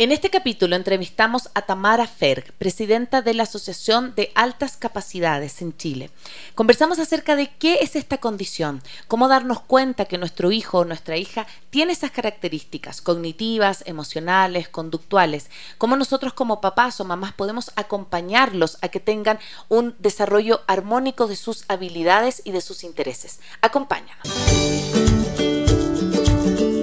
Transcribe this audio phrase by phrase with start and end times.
[0.00, 5.76] En este capítulo entrevistamos a Tamara Ferg, presidenta de la Asociación de Altas Capacidades en
[5.76, 6.10] Chile.
[6.54, 11.16] Conversamos acerca de qué es esta condición, cómo darnos cuenta que nuestro hijo o nuestra
[11.16, 18.78] hija tiene esas características cognitivas, emocionales, conductuales, cómo nosotros como papás o mamás podemos acompañarlos
[18.82, 23.40] a que tengan un desarrollo armónico de sus habilidades y de sus intereses.
[23.62, 24.22] Acompáñanos.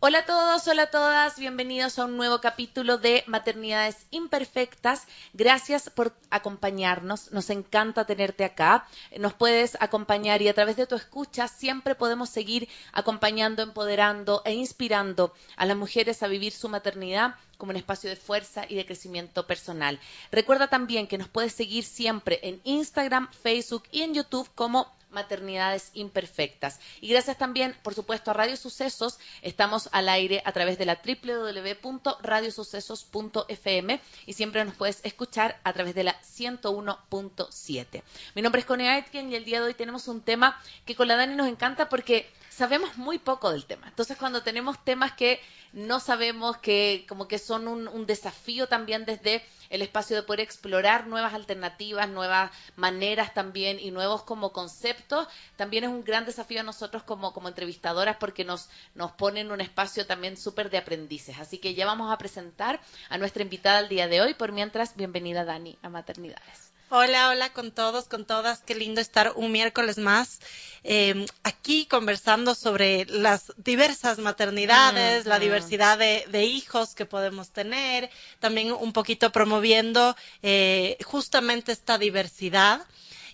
[0.00, 5.08] Hola a todos, hola a todas, bienvenidos a un nuevo capítulo de Maternidades Imperfectas.
[5.32, 8.86] Gracias por acompañarnos, nos encanta tenerte acá.
[9.18, 14.54] Nos puedes acompañar y a través de tu escucha siempre podemos seguir acompañando, empoderando e
[14.54, 18.86] inspirando a las mujeres a vivir su maternidad como un espacio de fuerza y de
[18.86, 19.98] crecimiento personal.
[20.30, 25.90] Recuerda también que nos puedes seguir siempre en Instagram, Facebook y en YouTube como maternidades
[25.94, 26.78] imperfectas.
[27.00, 29.18] Y gracias también, por supuesto, a Radio Sucesos.
[29.42, 35.94] Estamos al aire a través de la www.radiosucesos.fm y siempre nos puedes escuchar a través
[35.94, 38.02] de la 101.7.
[38.34, 41.08] Mi nombre es Connie Aitken y el día de hoy tenemos un tema que con
[41.08, 43.86] la Dani nos encanta porque sabemos muy poco del tema.
[43.86, 45.40] Entonces, cuando tenemos temas que
[45.72, 50.40] no sabemos, que como que son un, un desafío también desde el espacio de poder
[50.40, 56.60] explorar nuevas alternativas, nuevas maneras también y nuevos como conceptos, también es un gran desafío
[56.60, 60.78] a nosotros como, como entrevistadoras porque nos, nos pone en un espacio también súper de
[60.78, 61.38] aprendices.
[61.38, 64.34] Así que ya vamos a presentar a nuestra invitada el día de hoy.
[64.34, 66.67] Por mientras, bienvenida Dani a Maternidades.
[66.90, 68.62] Hola, hola con todos, con todas.
[68.62, 70.40] Qué lindo estar un miércoles más
[70.84, 78.08] eh, aquí conversando sobre las diversas maternidades, la diversidad de, hijos que podemos tener,
[78.40, 82.80] también un poquito promoviendo eh, justamente esta diversidad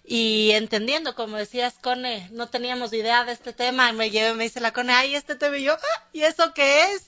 [0.05, 4.45] y entendiendo, como decías, Cone, no teníamos idea de este tema, y me llevé, me
[4.45, 7.05] dice la Cone, ay, este tema, y yo, ah, ¿y eso qué es?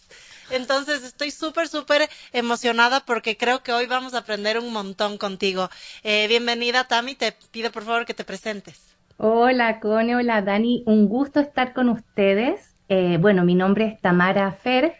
[0.50, 5.68] Entonces estoy súper, súper emocionada porque creo que hoy vamos a aprender un montón contigo.
[6.04, 7.14] Eh, bienvenida, Tami.
[7.14, 8.96] Te pido por favor que te presentes.
[9.16, 10.14] Hola, Cone.
[10.16, 10.84] Hola, Dani.
[10.86, 12.76] Un gusto estar con ustedes.
[12.88, 14.94] Eh, bueno, mi nombre es Tamara Fer.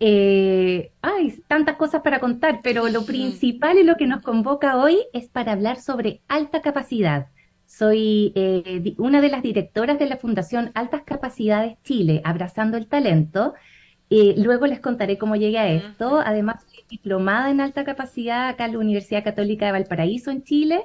[0.00, 4.98] Eh, hay tantas cosas para contar, pero lo principal y lo que nos convoca hoy
[5.12, 7.26] es para hablar sobre alta capacidad.
[7.66, 8.32] Soy
[8.96, 13.54] una de las directoras de la Fundación Altas Capacidades Chile, Abrazando el Talento,
[14.10, 16.20] luego les contaré cómo llegué a esto.
[16.24, 20.84] Además, soy diplomada en alta capacidad acá en la Universidad Católica de Valparaíso, en Chile.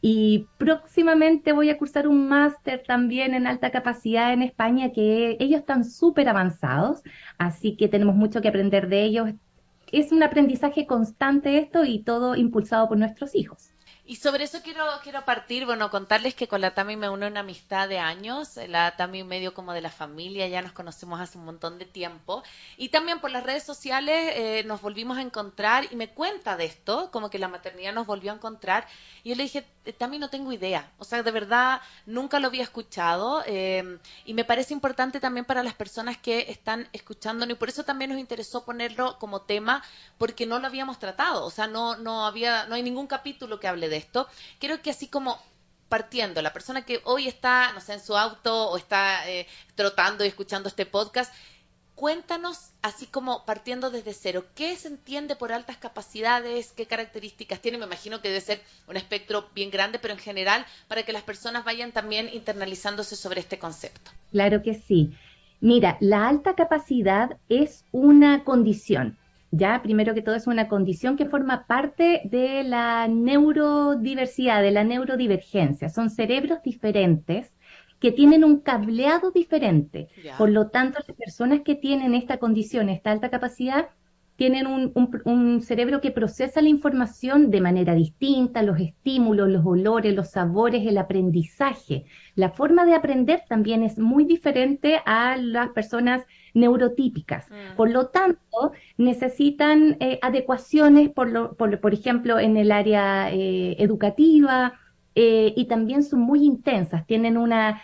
[0.00, 5.60] Y próximamente voy a cursar un máster también en alta capacidad en España, que ellos
[5.60, 7.02] están súper avanzados,
[7.38, 9.30] así que tenemos mucho que aprender de ellos.
[9.92, 13.73] Es un aprendizaje constante esto y todo impulsado por nuestros hijos.
[14.06, 17.40] Y sobre eso quiero, quiero partir, bueno, contarles que con la Tami me une una
[17.40, 21.46] amistad de años, la Tami medio como de la familia, ya nos conocemos hace un
[21.46, 22.42] montón de tiempo,
[22.76, 26.66] y también por las redes sociales eh, nos volvimos a encontrar y me cuenta de
[26.66, 28.86] esto, como que la maternidad nos volvió a encontrar,
[29.22, 29.64] y yo le dije,
[29.96, 34.44] Tami no tengo idea, o sea, de verdad nunca lo había escuchado, eh, y me
[34.44, 38.66] parece importante también para las personas que están escuchando, y por eso también nos interesó
[38.66, 39.82] ponerlo como tema,
[40.18, 43.66] porque no lo habíamos tratado, o sea, no, no había, no hay ningún capítulo que
[43.66, 44.28] hable de esto,
[44.58, 45.38] quiero que así como
[45.88, 50.24] partiendo, la persona que hoy está, no sé, en su auto o está eh, trotando
[50.24, 51.32] y escuchando este podcast,
[51.94, 56.72] cuéntanos, así como partiendo desde cero, ¿qué se entiende por altas capacidades?
[56.72, 57.78] ¿Qué características tiene?
[57.78, 61.22] Me imagino que debe ser un espectro bien grande, pero en general, para que las
[61.22, 64.10] personas vayan también internalizándose sobre este concepto.
[64.32, 65.14] Claro que sí.
[65.60, 69.16] Mira, la alta capacidad es una condición,
[69.56, 74.84] ya, primero que todo es una condición que forma parte de la neurodiversidad, de la
[74.84, 75.88] neurodivergencia.
[75.88, 77.52] Son cerebros diferentes
[78.00, 80.08] que tienen un cableado diferente.
[80.36, 83.88] Por lo tanto, las personas que tienen esta condición, esta alta capacidad,
[84.36, 90.30] tienen un, cerebro que procesa la información de manera distinta, los estímulos, los olores, los
[90.30, 92.04] sabores, el aprendizaje.
[92.34, 96.24] La forma de aprender también es muy diferente a las personas
[96.54, 97.50] neurotípicas.
[97.50, 97.76] Mm.
[97.76, 104.80] Por lo tanto, necesitan eh, adecuaciones, por, por, ejemplo, en el área eh, educativa,
[105.14, 107.82] eh, y también son muy intensas, tienen una,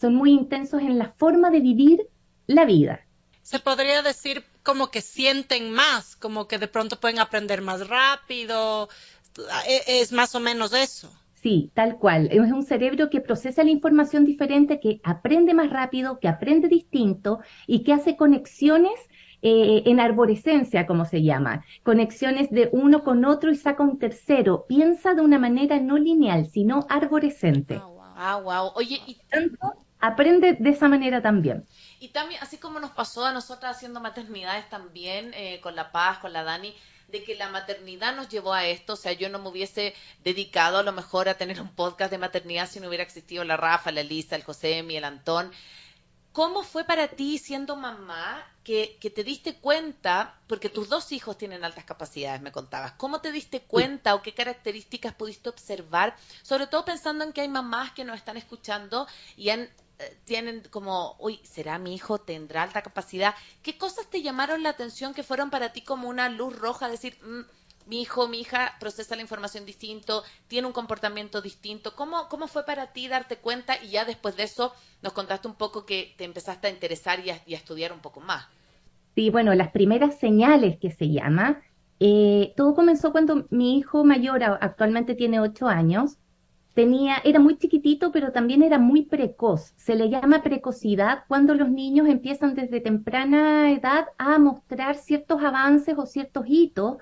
[0.00, 2.08] son muy intensos en la forma de vivir
[2.46, 3.00] la vida.
[3.42, 8.88] Se podría decir como que sienten más, como que de pronto pueden aprender más rápido,
[9.88, 11.12] es más o menos eso.
[11.46, 12.28] Sí, tal cual.
[12.32, 17.38] Es un cerebro que procesa la información diferente, que aprende más rápido, que aprende distinto
[17.68, 18.98] y que hace conexiones
[19.42, 24.64] eh, en arborescencia, como se llama, conexiones de uno con otro y saca un tercero.
[24.66, 27.80] Piensa de una manera no lineal, sino arborescente.
[28.16, 28.52] Ah, wow.
[28.52, 31.64] Ah, Oye, y tanto aprende de esa manera también.
[32.00, 36.18] Y también, así como nos pasó a nosotras haciendo maternidades también, eh, con La Paz,
[36.18, 36.74] con la Dani,
[37.08, 38.94] de que la maternidad nos llevó a esto.
[38.94, 39.94] O sea, yo no me hubiese
[40.24, 43.56] dedicado a lo mejor a tener un podcast de maternidad si no hubiera existido la
[43.56, 45.52] Rafa, la Elisa, el José, el Antón.
[46.32, 51.38] ¿Cómo fue para ti siendo mamá que, que, te diste cuenta, porque tus dos hijos
[51.38, 56.14] tienen altas capacidades, me contabas, ¿cómo te diste cuenta o qué características pudiste observar?
[56.42, 59.70] Sobre todo pensando en que hay mamás que nos están escuchando y han
[60.24, 62.18] tienen como, uy, ¿será mi hijo?
[62.18, 63.34] ¿Tendrá alta capacidad?
[63.62, 66.88] ¿Qué cosas te llamaron la atención que fueron para ti como una luz roja?
[66.88, 67.42] Decir, mm,
[67.86, 71.94] mi hijo, mi hija procesa la información distinto, tiene un comportamiento distinto.
[71.94, 73.82] ¿Cómo, ¿Cómo fue para ti darte cuenta?
[73.82, 74.72] Y ya después de eso
[75.02, 78.46] nos contaste un poco que te empezaste a interesar y a, estudiar un poco más.
[79.14, 81.62] Sí, bueno, las primeras señales que se llama,
[82.00, 86.18] eh, todo comenzó cuando mi hijo mayor actualmente tiene ocho años
[86.76, 89.72] tenía, era muy chiquitito, pero también era muy precoz.
[89.76, 95.96] Se le llama precocidad cuando los niños empiezan desde temprana edad a mostrar ciertos avances
[95.96, 96.98] o ciertos hitos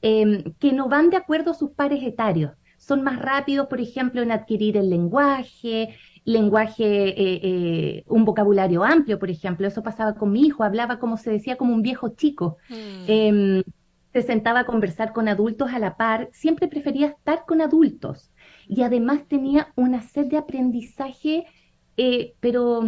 [0.00, 2.52] em, que no van de acuerdo a sus pares etarios.
[2.78, 5.94] Son más rápidos, por ejemplo, en adquirir el lenguaje,
[6.24, 9.66] lenguaje, eh, eh, un vocabulario amplio, por ejemplo.
[9.66, 12.56] Eso pasaba con mi hijo, hablaba como se decía, como un viejo chico.
[12.70, 13.04] Mm.
[13.08, 13.62] Em,
[14.14, 18.30] se sentaba a conversar con adultos a la par, siempre prefería estar con adultos
[18.68, 21.46] y además tenía una sed de aprendizaje,
[21.96, 22.82] eh, pero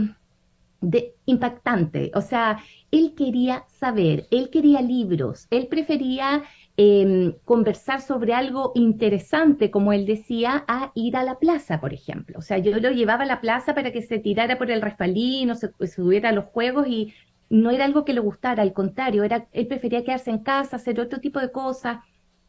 [0.81, 2.11] de, impactante.
[2.15, 2.59] O sea,
[2.91, 6.43] él quería saber, él quería libros, él prefería
[6.77, 12.39] em, conversar sobre algo interesante, como él decía, a ir a la plaza, por ejemplo.
[12.39, 15.55] O sea, yo lo llevaba a la plaza para que se tirara por el respalín,
[15.57, 17.13] se subiera a los juegos y
[17.51, 21.01] no era algo que le gustara, al contrario, era, él prefería quedarse en casa, hacer
[21.01, 21.99] otro tipo de cosas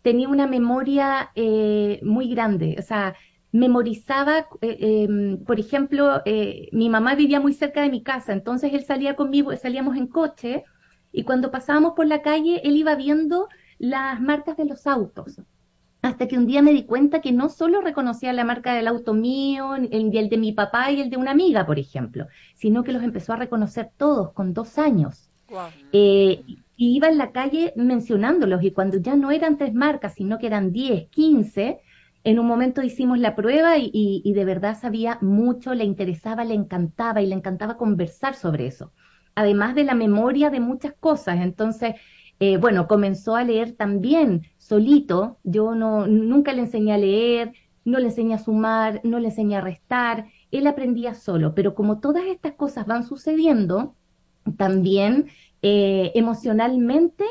[0.01, 3.15] tenía una memoria eh, muy grande, o sea,
[3.51, 4.77] memorizaba, eh,
[5.07, 9.15] em, por ejemplo, eh, mi mamá vivía muy cerca de mi casa, entonces él salía
[9.15, 10.63] conmigo, salíamos en coche
[11.12, 15.42] y cuando pasábamos por la calle, él iba viendo las marcas de los autos.
[16.01, 19.13] Hasta que un día me di cuenta que no solo reconocía la marca del auto
[19.13, 22.92] mío, el, el de mi papá y el de una amiga, por ejemplo, sino que
[22.92, 25.30] los empezó a reconocer todos con dos años.
[26.75, 30.47] Y iba en la calle mencionándolos y cuando ya no eran tres marcas, sino que
[30.47, 31.79] eran 10, 15,
[32.23, 37.21] en un momento hicimos la prueba y, de verdad sabía mucho, le interesaba, le encantaba
[37.21, 38.91] y le encantaba conversar sobre eso,
[39.35, 41.39] además de la memoria de muchas cosas.
[41.41, 41.95] Entonces,
[42.39, 47.53] eh, bueno, comenzó a leer también solito, yo no, nunca le enseñé a leer,
[47.85, 52.00] no le enseñé a sumar, no le enseñé a restar, él aprendía solo, pero como
[52.00, 53.95] todas estas cosas van sucediendo,
[54.58, 55.28] también
[55.62, 57.26] eh, emocionalmente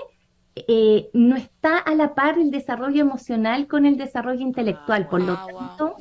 [0.54, 5.08] eh, no está a la par el desarrollo emocional con el desarrollo intelectual.
[5.08, 5.96] Por lo tanto,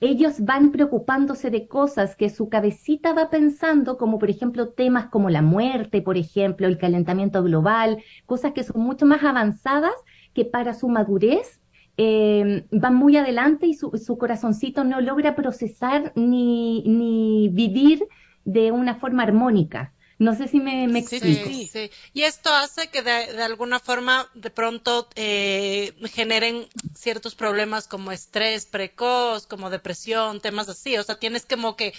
[0.00, 5.30] ellos van preocupándose de cosas que su cabecita va pensando, como por ejemplo temas como
[5.30, 9.94] la muerte, por ejemplo, el calentamiento global, cosas que son mucho más avanzadas
[10.34, 11.60] que para su madurez
[11.96, 18.06] eh, van muy adelante y su, su, corazoncito no logra procesar ni, ni vivir
[18.44, 19.92] de una forma armónica.
[20.18, 21.26] No sé si me, explico.
[21.48, 21.90] Sí, sí.
[22.12, 28.66] Y esto hace que de, alguna forma de pronto eh, generen ciertos problemas como estrés
[28.66, 30.98] precoz, como depresión, temas así.
[30.98, 31.94] O sea, tienes como que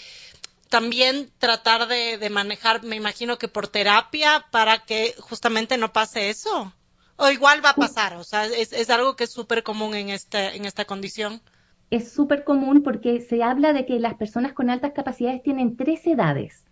[0.67, 6.73] también tratar de, manejar, me imagino que por terapia, para que justamente no pase eso.
[7.15, 10.09] O igual va a pasar, o sea, es, es algo que es súper común en,
[10.09, 11.41] este, en esta condición.
[11.89, 16.05] Es súper común porque se habla de que las personas con altas capacidades tienen tres
[16.05, 16.63] edades.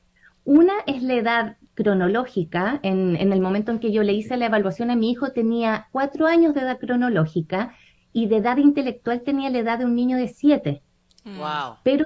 [0.48, 2.80] Una es la edad cronológica.
[2.82, 6.26] En, el momento en que yo le hice la evaluación a mi hijo tenía cuatro
[6.26, 7.76] años de edad cronológica
[8.14, 10.84] y de edad intelectual tenía la edad de un niño de siete.
[11.26, 11.80] Wow.
[11.84, 12.06] Pero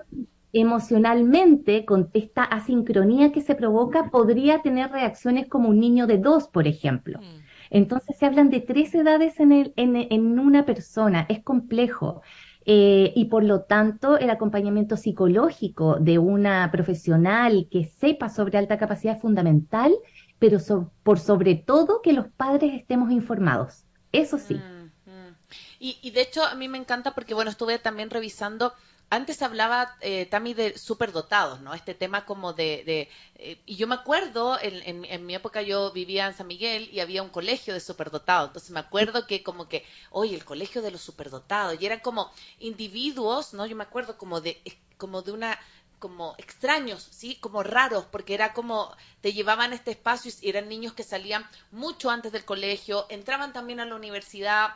[0.54, 6.48] emocionalmente, con esta asincronía que se provoca, podría tener reacciones como un niño de dos,
[6.48, 7.20] por ejemplo.
[7.20, 7.42] Mm.
[7.70, 11.28] Entonces se hablan de tres edades en, el, en, en una persona.
[11.30, 12.24] Es complejo.
[12.66, 18.78] Eh, y por lo tanto el acompañamiento psicológico de una profesional que sepa sobre alta
[18.78, 19.96] capacidad es fundamental
[20.42, 20.58] pero
[21.04, 23.86] por sobre todo que los padres estemos informados.
[24.12, 24.56] Eso sí.
[24.56, 25.36] Mm, mm.
[25.80, 28.74] Y, y de hecho a mí me encanta porque, bueno, estuve también revisando
[29.12, 31.74] antes hablaba eh, Tami de superdotados, ¿no?
[31.74, 33.10] Este tema como de...
[33.36, 37.02] Eh, y yo me acuerdo, en, en, mi época yo vivía en San Miguel y
[37.02, 38.48] había un colegio de superdotados.
[38.48, 41.76] Entonces me acuerdo que como que, oye, el colegio de los superdotados.
[41.80, 43.66] Y eran como individuos, ¿no?
[43.66, 44.62] Yo me acuerdo como de,
[44.98, 45.60] como de una
[46.00, 47.36] como extraños, ¿sí?
[47.36, 51.46] Como raros, porque era como te llevaban a este espacio y eran niños que salían
[51.70, 54.70] mucho antes del colegio, entraban también a la universidad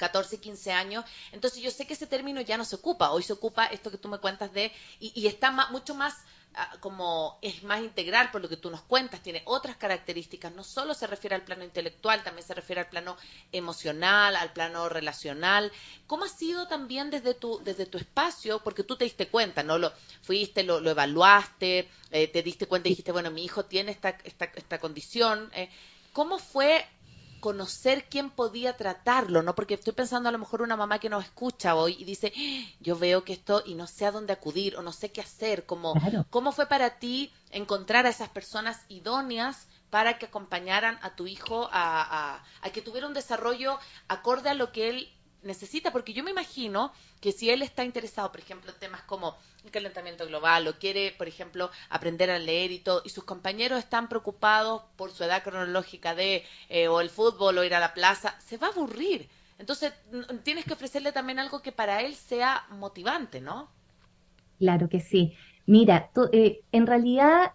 [0.00, 1.04] 14, 15 años.
[1.30, 3.10] Entonces yo sé que ese término ya no se ocupa.
[3.10, 6.14] Hoy se ocupa esto que tú me cuentas de, y, está mucho más
[6.54, 10.64] ah, como es más integral por lo que tú nos cuentas, tiene otras características, no
[10.64, 13.18] solo se refiere al plano intelectual, también se refiere al plano
[13.52, 15.70] emocional, al plano relacional.
[16.06, 18.60] ¿Cómo ha sido también desde tu, desde tu espacio?
[18.60, 19.76] Porque tú te diste cuenta, ¿no?
[19.76, 19.92] Lo
[20.22, 24.46] fuiste, lo, evaluaste, eh, te diste cuenta y dijiste, bueno, mi hijo tiene esta, esta,
[24.46, 25.50] esta condición.
[25.54, 25.68] Eh,
[26.14, 26.86] ¿Cómo fue
[27.40, 29.54] conocer quién podía tratarlo, ¿no?
[29.54, 32.76] Porque estoy pensando a lo mejor una mamá que nos escucha hoy y dice, ¡Ah!
[32.80, 35.66] yo veo que esto y no sé a dónde acudir o no sé qué hacer,
[35.66, 35.94] como,
[36.30, 41.68] ¿cómo fue para ti encontrar a esas personas idóneas para que acompañaran a tu hijo
[41.72, 46.30] a, a que tuviera un desarrollo acorde a lo que él necesita, porque yo me
[46.30, 50.78] imagino que si él está interesado, por ejemplo, en temas como el calentamiento global o
[50.78, 55.24] quiere, por ejemplo, aprender a leer y todo, y sus compañeros están preocupados por su
[55.24, 58.70] edad cronológica de eh, o el fútbol o ir a la plaza, se va a
[58.70, 59.28] aburrir.
[59.58, 59.92] Entonces,
[60.42, 63.68] tienes que ofrecerle también algo que para él sea motivante, ¿no?
[64.58, 65.34] Claro que sí.
[65.66, 67.52] Mira, eh, en realidad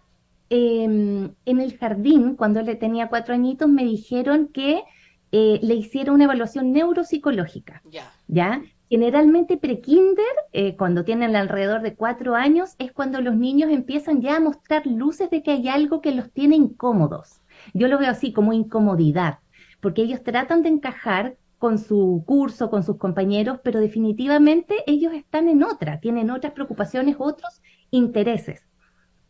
[0.48, 4.84] em, en el jardín, cuando le tenía cuatro añitos, me dijeron que
[5.32, 7.82] eh, le hicieron una evaluación neuropsicológica.
[7.90, 8.12] Ya.
[8.28, 8.62] ¿Ya?
[8.88, 14.36] Generalmente prekinder, eh, cuando tienen alrededor de cuatro años, es cuando los niños empiezan ya
[14.36, 17.40] a mostrar luces de que hay algo que los tiene incómodos.
[17.74, 19.40] Yo lo veo así como incomodidad,
[19.80, 25.48] porque ellos tratan de encajar con su curso, con sus compañeros, pero definitivamente ellos están
[25.48, 28.62] en otra, tienen otras preocupaciones, otros intereses.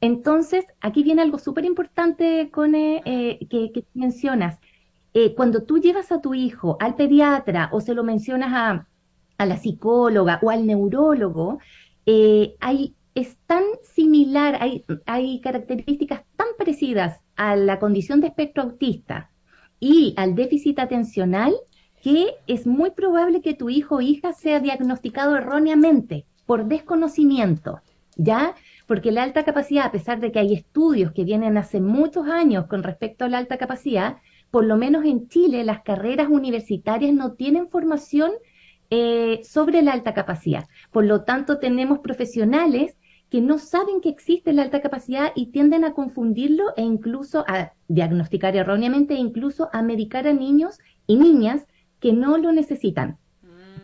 [0.01, 4.59] Entonces, aquí viene algo súper importante, Cone, eh, que, que mencionas.
[5.19, 8.87] Eh, cuando tú llevas a tu hijo al pediatra o se lo mencionas
[9.39, 11.59] a, la psicóloga o al neurólogo,
[12.05, 18.65] eh, hay, es tan similar, hay, hay características tan parecidas a la condición de espectro
[18.65, 19.31] autista
[19.81, 21.55] y al déficit atencional
[22.03, 27.81] que es muy probable que tu hijo o hija sea diagnosticado erróneamente por desconocimiento,
[28.17, 28.55] ¿ya?
[28.87, 32.67] Porque la alta capacidad, a pesar de que hay estudios que vienen hace muchos años
[32.67, 34.19] con respecto a la alta capacidad,
[34.51, 38.33] por lo menos en Chile, las carreras universitarias no tienen formación
[38.91, 40.67] eh, sobre la alta capacidad.
[40.93, 42.97] Por lo tanto, tenemos profesionales
[43.31, 47.73] que no saben que existe la alta capacidad y tienden a confundirlo e incluso a
[47.89, 51.67] diagnosticar erróneamente e incluso a medicar a niños y niñas
[51.99, 53.19] que no lo necesitan.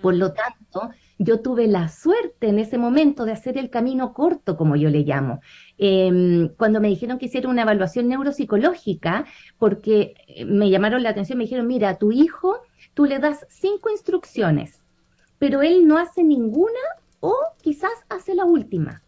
[0.00, 0.90] Por lo tanto,
[1.22, 5.00] yo tuve la suerte en ese momento de hacer el camino corto, como yo le
[5.00, 5.40] llamo.
[5.78, 9.26] Em, cuando me dijeron que hiciera una evaluación neuropsicológica,
[9.58, 12.60] porque eh, me llamaron la atención, me dijeron, mira, a tu hijo
[12.94, 14.82] tú le das cinco instrucciones,
[15.38, 16.80] pero él no hace ninguna
[17.20, 19.02] o quizás hace la última.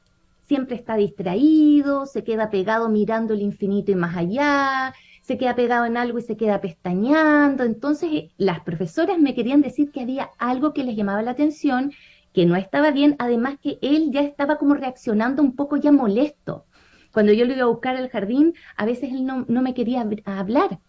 [0.46, 4.94] Siempre está distraído, se queda pegado mirando el infinito y más allá,
[5.24, 7.64] se queda pegado en algo y se queda pestañeando.
[7.64, 11.92] Entonces eh, las profesoras me querían decir que había algo que les llamaba la atención,
[12.34, 16.66] que no estaba bien, además que él ya estaba como reaccionando un poco ya molesto.
[17.10, 20.80] Cuando yo lo iba a buscar al jardín, a veces él no, me quería hablar.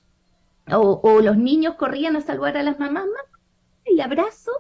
[0.70, 3.06] O, los niños corrían a saludar a las mamás,
[3.86, 4.52] y abrazo,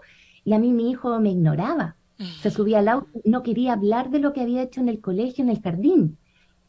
[0.45, 1.97] y a mí mi hijo me ignoraba.
[2.41, 5.43] Se subía al auto, no quería hablar de lo que había hecho en el colegio,
[5.43, 6.17] en el jardín.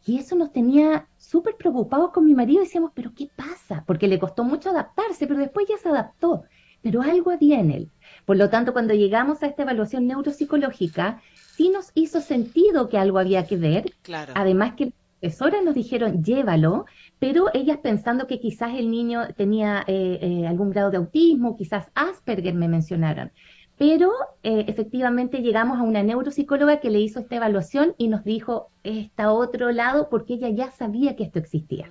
[0.06, 2.62] Y eso nos tenía súper preocupados con mi marido.
[2.62, 3.82] Decíamos, ¿pero qué pasa?
[3.86, 6.44] Porque le costó mucho adaptarse, pero después ya se adaptó.
[6.80, 7.90] Pero algo había en él.
[8.24, 11.20] Por lo tanto, cuando llegamos a esta evaluación neuropsicológica,
[11.56, 13.92] sí nos hizo sentido que algo había que ver.
[14.02, 14.32] Claro.
[14.36, 16.86] Además que las profesoras nos dijeron, llévalo,
[17.18, 21.88] pero ellas pensando que quizás el niño tenía eh, eh, algún grado de autismo, quizás
[21.94, 23.32] Asperger me mencionaron.
[23.78, 24.10] Pero
[24.42, 29.32] eh, efectivamente llegamos a una neuropsicóloga que le hizo esta evaluación y nos dijo, está
[29.32, 31.90] otro lado, porque ella ya sabía que esto existía.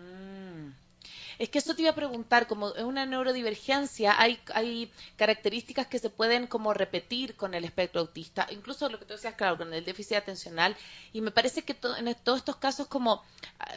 [1.37, 5.99] Es que eso te iba a preguntar, como es una neurodivergencia, hay, hay características que
[5.99, 9.73] se pueden como repetir con el espectro autista, incluso lo que tú decías, claro, con
[9.73, 10.75] el déficit atencional,
[11.13, 13.23] y me parece que en todos estos casos como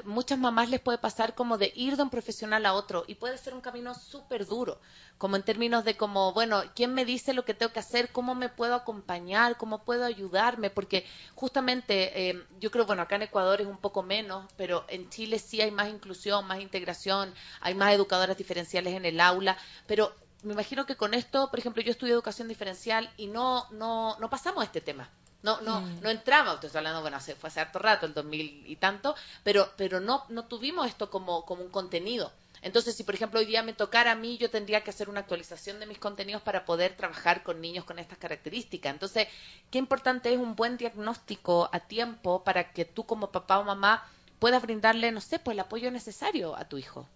[0.04, 3.38] muchas mamás les puede pasar como de ir de un profesional a otro, y puede
[3.38, 4.80] ser un camino súper duro,
[5.18, 8.12] como en términos de como, bueno, ¿quién me dice lo que tengo que hacer?
[8.12, 9.56] ¿Cómo me puedo acompañar?
[9.56, 10.70] ¿Cómo puedo ayudarme?
[10.70, 15.10] Porque justamente eh, yo creo, bueno, acá en Ecuador es un poco menos, pero en
[15.10, 20.14] Chile sí hay más inclusión, más integración, hay más educadoras diferenciales en el aula, pero
[20.42, 24.30] me imagino que con esto, por ejemplo, yo estudio educación diferencial y no, no, no
[24.30, 25.10] pasamos este tema.
[25.42, 26.00] No, no, mm.
[26.00, 29.14] no entraba, usted está hablando, bueno, hace, fue hace harto rato, el 2000 y tanto,
[29.44, 32.32] pero, pero no, no tuvimos esto como, como un contenido.
[32.60, 35.20] Entonces, si por ejemplo hoy día me tocara a mí, yo tendría que hacer una
[35.20, 38.92] actualización de mis contenidos para poder trabajar con niños con estas características.
[38.92, 39.28] Entonces,
[39.70, 44.04] qué importante es un buen diagnóstico a tiempo para que tú como papá o mamá
[44.40, 47.06] puedas brindarle, no sé, pues el apoyo necesario a tu hijo.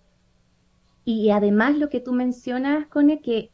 [1.04, 3.50] Y además lo que tú mencionas, Cone, que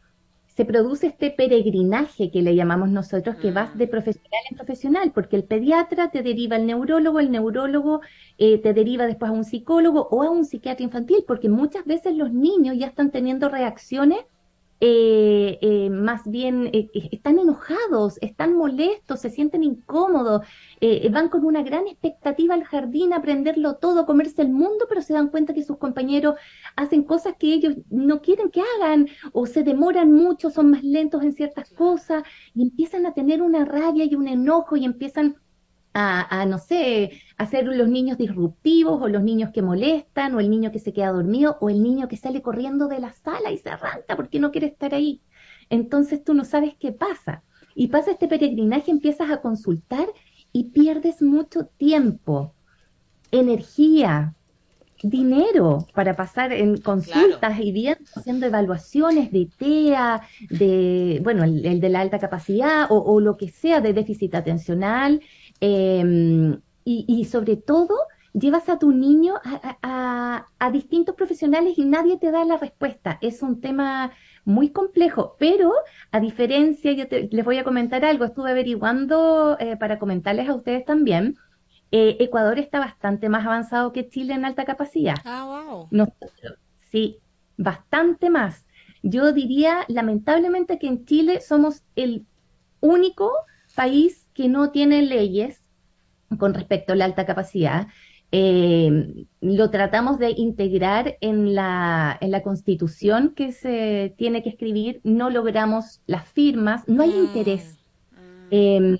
[0.58, 3.90] se produce este peregrinaje que le llamamos nosotros, que vas de mm.
[3.90, 8.00] profesional en profesional, porque el pediatra te deriva al neurólogo, el neurólogo
[8.38, 12.16] eh, te deriva después a un psicólogo o a un psiquiatra infantil, porque muchas veces
[12.16, 14.18] los niños ya están teniendo reacciones
[14.80, 20.42] eh, eh, más bien eh, están enojados, están molestos, se sienten incómodos,
[21.10, 25.14] van con una gran expectativa al jardín a aprenderlo todo, comerse el mundo, pero se
[25.14, 26.36] dan cuenta que sus compañeros
[26.76, 31.22] hacen cosas que ellos no quieren que hagan o se demoran mucho, son más lentos
[31.24, 32.22] en ciertas cosas
[32.54, 35.36] y empiezan a tener una rabia y un enojo y empiezan
[35.98, 40.70] a, no sé, hacer los niños disruptivos o los niños que molestan o el niño
[40.70, 43.70] que se queda dormido o el niño que sale corriendo de la sala y se
[43.70, 45.22] arranca porque no quiere estar ahí.
[45.70, 47.42] Entonces tú no sabes qué pasa.
[47.74, 50.08] Y pasa este peregrinaje, empiezas a consultar
[50.52, 52.54] y pierdes mucho tiempo,
[53.30, 54.34] energía,
[55.02, 61.88] dinero para pasar en consultas y viendo, haciendo evaluaciones de TEA, de, bueno, el, de
[61.88, 65.20] la alta capacidad o, o, lo que sea de déficit atencional
[65.60, 67.94] Em, y, sobre todo,
[68.32, 69.34] llevas a tu niño
[69.82, 73.18] a, distintos profesionales y nadie te da la respuesta.
[73.20, 74.12] Es un tema
[74.44, 75.72] muy complejo, pero
[76.12, 80.84] a diferencia, yo les voy a comentar algo, estuve averiguando eh, para comentarles a ustedes
[80.84, 81.36] también.
[81.90, 85.16] Eh, Ecuador está bastante más avanzado que Chile en alta capacidad.
[85.24, 86.08] Ah, wow.
[86.90, 87.18] sí,
[87.56, 88.64] bastante más.
[89.02, 92.26] Yo diría, lamentablemente, que en Chile somos el
[92.80, 93.32] único
[93.74, 95.60] país que no tiene leyes
[96.38, 97.88] con respecto a la alta capacidad.
[98.30, 105.00] Eh, lo tratamos de integrar en la, en la constitución que se tiene que escribir,
[105.02, 107.80] no logramos las firmas, no hay mm, interés.
[108.12, 108.16] Mm.
[108.52, 108.98] Em,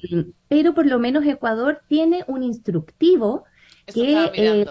[0.48, 3.44] pero por lo menos Ecuador tiene un instructivo
[3.86, 4.66] que eh,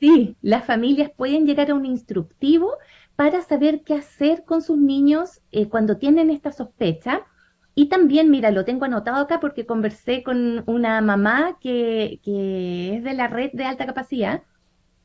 [0.00, 2.72] sí, las familias pueden llegar a un instructivo
[3.14, 7.24] para saber qué hacer con sus niños eh, cuando tienen esta sospecha
[7.74, 13.04] y también, mira, lo tengo anotado acá porque conversé con una mamá que, que es
[13.04, 14.42] de la red de alta capacidad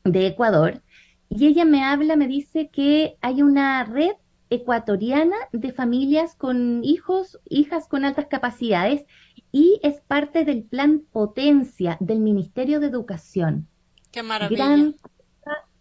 [0.04, 0.82] de Ecuador
[1.28, 4.12] y ella me habla, me dice que hay una red
[4.48, 9.04] ecuatoriana de familias con hijos, hijas con altas capacidades
[9.50, 13.68] y es parte del plan Potencia del Ministerio de Educación.
[14.12, 14.92] Qué maravilla.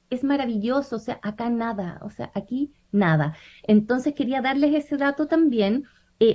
[0.09, 3.35] es maravilloso, o sea, acá nada, o sea, aquí nada.
[3.63, 5.85] Entonces quería darles ese dato también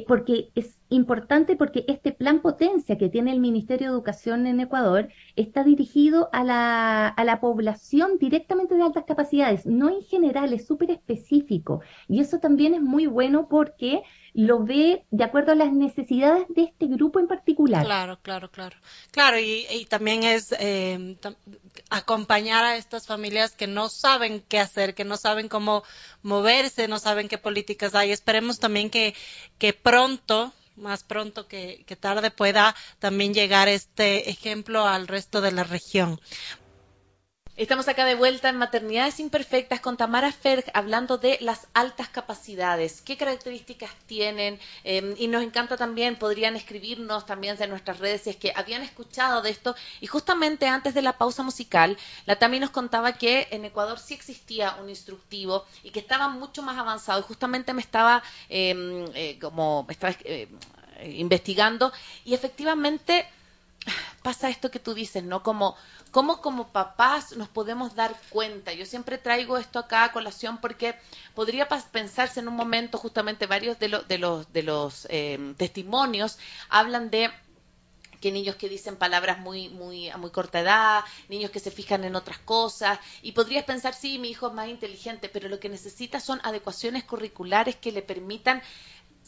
[0.06, 5.09] porque es importante porque este plan potencia que tiene el Ministerio de Educación en Ecuador
[5.37, 10.66] está dirigido a la, a la población directamente de altas capacidades, no en general, es
[10.66, 11.81] súper específico.
[12.09, 16.62] Y eso también es muy bueno porque lo ve de acuerdo a las necesidades de
[16.62, 17.85] este grupo en particular.
[17.85, 18.76] Claro, claro, claro.
[19.11, 21.16] Claro, y, también es eh,
[21.88, 25.83] acompañar a estas familias que no saben qué hacer, que no saben cómo
[26.22, 28.12] moverse, no saben qué políticas hay.
[28.12, 29.14] Esperemos también que,
[29.59, 35.52] que pronto más pronto que, que, tarde pueda también llegar este ejemplo al resto de
[35.52, 36.20] la región.
[37.61, 43.03] Estamos acá de vuelta en Maternidades Imperfectas con Tamara Ferg hablando de las altas capacidades,
[43.03, 48.31] qué características tienen em, y nos encanta también, podrían escribirnos también en nuestras redes si
[48.31, 49.77] es que habían escuchado de esto.
[50.01, 54.14] Y justamente antes de la pausa musical, la Tami nos contaba que en Ecuador sí
[54.14, 57.20] existía un instructivo y que estaba mucho más avanzado.
[57.20, 60.49] Y justamente me estaba em, eh, como estaba eh,
[61.03, 61.92] investigando.
[62.25, 63.27] Y efectivamente
[64.22, 65.42] pasa esto que tú dices, ¿no?
[65.42, 65.76] Como
[66.10, 68.72] cómo como papás nos podemos dar cuenta.
[68.72, 70.94] Yo siempre traigo esto acá a colación porque
[71.34, 76.38] podría pensarse en un momento, justamente varios de, de los, de los em, testimonios
[76.68, 77.30] hablan de
[78.20, 82.04] que niños que dicen palabras muy, muy, a muy corta edad, niños que se fijan
[82.04, 85.70] en otras cosas, y podrías pensar, sí, mi hijo es más inteligente, pero lo que
[85.70, 88.62] necesita son adecuaciones curriculares que le permitan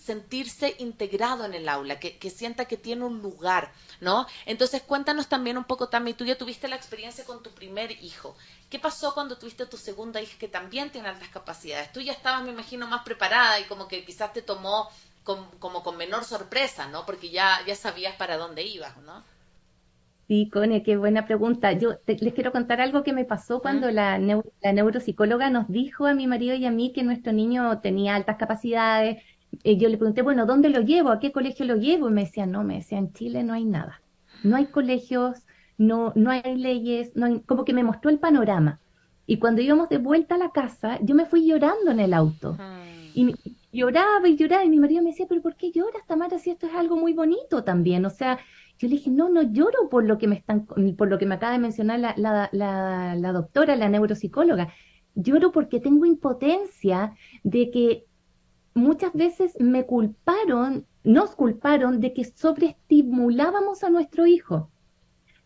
[0.04, 4.26] sentirse integrado en el aula, que, sienta que tiene un lugar, ¿no?
[4.46, 8.36] Entonces cuéntanos también un poco, Tami, tú ya tuviste la experiencia con tu primer hijo.
[8.68, 11.92] ¿Qué pasó cuando tuviste tu segunda hija que también tiene altas capacidades?
[11.92, 14.88] Tú ya estabas, me imagino, más preparada y como que quizás te tomó
[15.24, 17.06] como con menor sorpresa, ¿no?
[17.06, 19.22] Porque ya, ya sabías para dónde ibas, ¿no?
[20.26, 21.72] Sí, Cone, qué buena pregunta.
[21.72, 26.14] Yo les quiero contar algo que me pasó cuando la, la neuropsicóloga nos dijo a
[26.14, 29.22] mi marido y a mí que nuestro niño tenía altas capacidades,
[29.64, 31.10] eh, yo le pregunté, bueno, ¿dónde lo llevo?
[31.10, 32.08] ¿A qué colegio lo llevo?
[32.08, 34.02] Y me decían, no, me decía, en Chile no hay nada.
[34.42, 35.46] No hay colegios,
[35.78, 37.40] no, no hay leyes, no hay...
[37.40, 38.80] como que me mostró el panorama.
[39.26, 42.56] Y cuando íbamos de vuelta a la casa, yo me fui llorando en el auto.
[43.14, 43.34] Y
[43.72, 46.66] lloraba y lloraba y mi marido me decía, pero ¿por qué lloras, Tamara, si esto
[46.66, 48.04] es algo muy bonito también?
[48.04, 48.38] O sea,
[48.78, 51.36] yo le dije, no, no lloro por lo que me están, por lo que me
[51.36, 54.72] acaba de mencionar la, la, la, la doctora, la neuropsicóloga.
[55.14, 58.06] Lloro porque tengo impotencia de que
[58.74, 64.70] muchas veces me culparon, nos culparon de que sobreestimulábamos a nuestro hijo,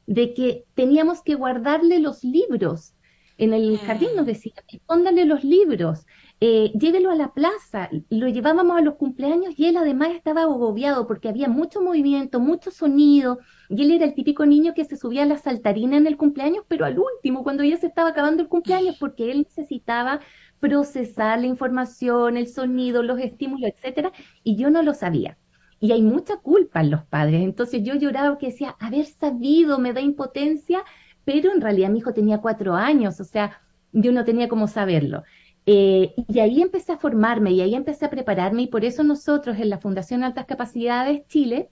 [0.07, 2.95] de que teníamos que guardarle los libros.
[3.39, 3.79] En el mm.
[3.79, 6.07] jardín nos decían, escóndale los libros,
[6.39, 7.89] eh, llévelo a la plaza.
[8.11, 12.71] Lo llevábamos a los cumpleaños y él además estaba agobiado porque había mucho movimiento, mucho
[12.71, 13.39] sonido.
[13.71, 16.65] Y él era el típico niño que se subía a la saltarina en el cumpleaños,
[16.69, 20.21] pero al último, cuando ya se estaba acabando el cumpleaños, porque él necesitaba
[20.67, 25.39] procesar la información, el sonido, los estímulos, etcétera, y yo no lo sabía.
[25.79, 27.43] Y hay mucha culpa en los padres.
[27.43, 30.83] Entonces yo lloraba que decía, haber sabido me da impotencia,
[31.25, 33.61] pero en realidad mi hijo tenía cuatro años, o sea,
[33.93, 35.23] yo no tenía cómo saberlo.
[35.67, 39.59] Eh, y ahí empecé a formarme y ahí empecé a prepararme y por eso nosotros
[39.59, 41.71] en la Fundación Altas Capacidades Chile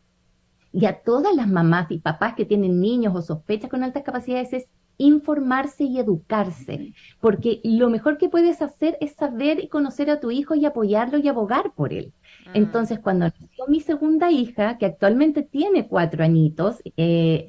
[0.72, 4.52] y a todas las mamás y papás que tienen niños o sospechas con altas capacidades
[4.52, 10.20] es informarse y educarse, porque lo mejor que puedes hacer es saber y conocer a
[10.20, 12.12] tu hijo y apoyarlo y abogar por él.
[12.46, 12.50] Mm.
[12.54, 17.48] Entonces, cuando nació mi segunda hija, que actualmente tiene cuatro añitos, eh,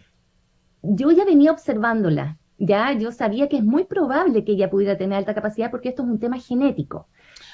[0.81, 5.17] yo ya venía observándola, ya yo sabía que es muy probable que ella pudiera tener
[5.17, 7.07] alta capacidad porque esto es un tema genético.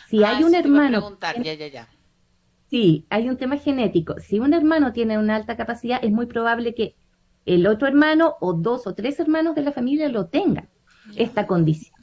[0.09, 1.17] Si ah, hay un hermano...
[1.43, 1.87] ya, ya, ya.
[2.69, 4.15] Sí, hay un tema genético.
[4.19, 6.95] Si un hermano tiene una alta capacidad, es muy probable que
[7.45, 10.69] el otro hermano o dos o tres hermanos de la familia lo tengan,
[11.15, 11.99] esta condición.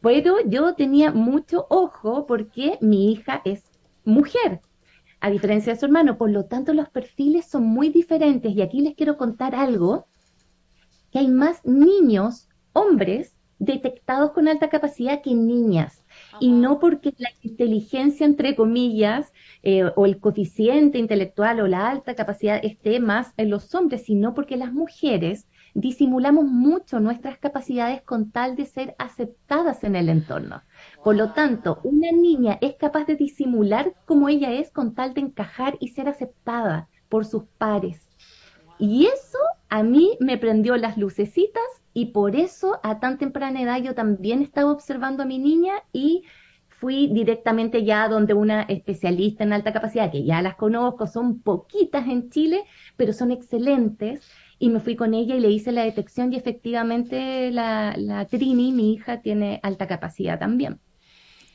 [0.00, 3.64] Pero yo tenía mucho ojo porque mi hija es
[4.04, 4.60] mujer,
[5.20, 8.80] a diferencia de su hermano, por lo tanto los perfiles son muy diferentes y aquí
[8.80, 10.06] les quiero contar algo,
[11.10, 15.99] que hay más niños, hombres, detectados con alta capacidad que niñas.
[16.40, 22.14] Y no porque la inteligencia, entre comillas, eh, o el coeficiente intelectual o la alta
[22.14, 28.30] capacidad esté más en los hombres, sino porque las mujeres disimulamos mucho nuestras capacidades con
[28.30, 30.62] tal de ser aceptadas en el entorno.
[31.04, 35.20] Por lo tanto, una niña es capaz de disimular como ella es con tal de
[35.20, 38.08] encajar y ser aceptada por sus pares.
[38.78, 41.62] Y eso a mí me prendió las lucecitas
[42.00, 46.24] y por eso a tan temprana edad yo también estaba observando a mi niña y
[46.68, 52.06] fui directamente ya donde una especialista en alta capacidad, que ya las conozco, son poquitas
[52.08, 52.64] en Chile,
[52.96, 54.26] pero son excelentes,
[54.58, 58.72] y me fui con ella y le hice la detección y efectivamente la, la Trini,
[58.72, 60.80] mi hija, tiene alta capacidad también.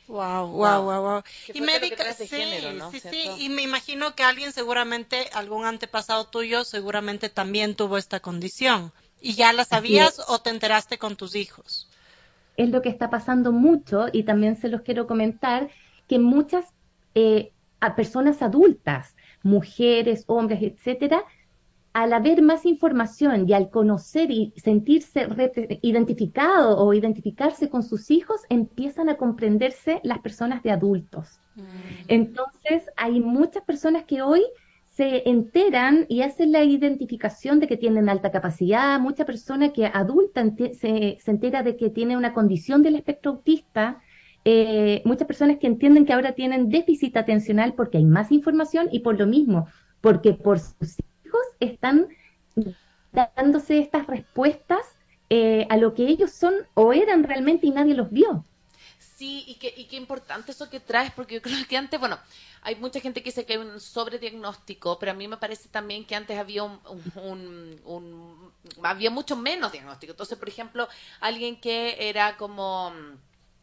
[0.06, 1.22] Wow, wow, wow, wow.
[1.52, 2.28] Y médica, sí,
[2.92, 8.20] sí, sí, y me imagino que alguien seguramente, algún antepasado tuyo, seguramente también tuvo esta
[8.20, 8.92] condición.
[9.26, 11.88] ¿Y ya la sabías o te enteraste con tus hijos?
[12.56, 15.68] es lo que está pasando mucho y también se los quiero comentar,
[16.08, 16.66] que muchas
[17.14, 17.52] eh,
[17.96, 21.22] personas adultas, mujeres, hombres, etcétera,
[21.92, 25.28] al haber más información y al conocer y sentirse
[25.80, 31.40] identificado o identificarse con sus hijos, empiezan a comprenderse las personas de adultos.
[31.54, 31.62] Mm.
[32.08, 34.42] Entonces, hay muchas personas que hoy
[34.96, 38.98] se enteran y hacen la identificación de que tienen alta capacidad.
[38.98, 44.00] Mucha persona que adulta se, entera de que tiene una condición del espectro autista.
[44.46, 49.00] Eh, muchas personas que entienden que ahora tienen déficit atencional porque hay más información y
[49.00, 49.68] por lo mismo,
[50.00, 52.08] porque por sus hijos están
[53.12, 54.80] dándose estas respuestas
[55.28, 58.46] eh, a lo que ellos son o eran realmente y nadie los vio.
[59.16, 62.18] Sí, y qué, y qué importante eso que traes, porque yo creo que antes, bueno,
[62.62, 66.04] hay mucha gente que dice que hay un sobrediagnóstico, pero a mí me parece también
[66.06, 66.78] que antes había un,
[67.84, 68.52] un,
[68.82, 70.12] había mucho menos diagnóstico.
[70.12, 70.86] Entonces, por ejemplo,
[71.20, 72.92] alguien que era como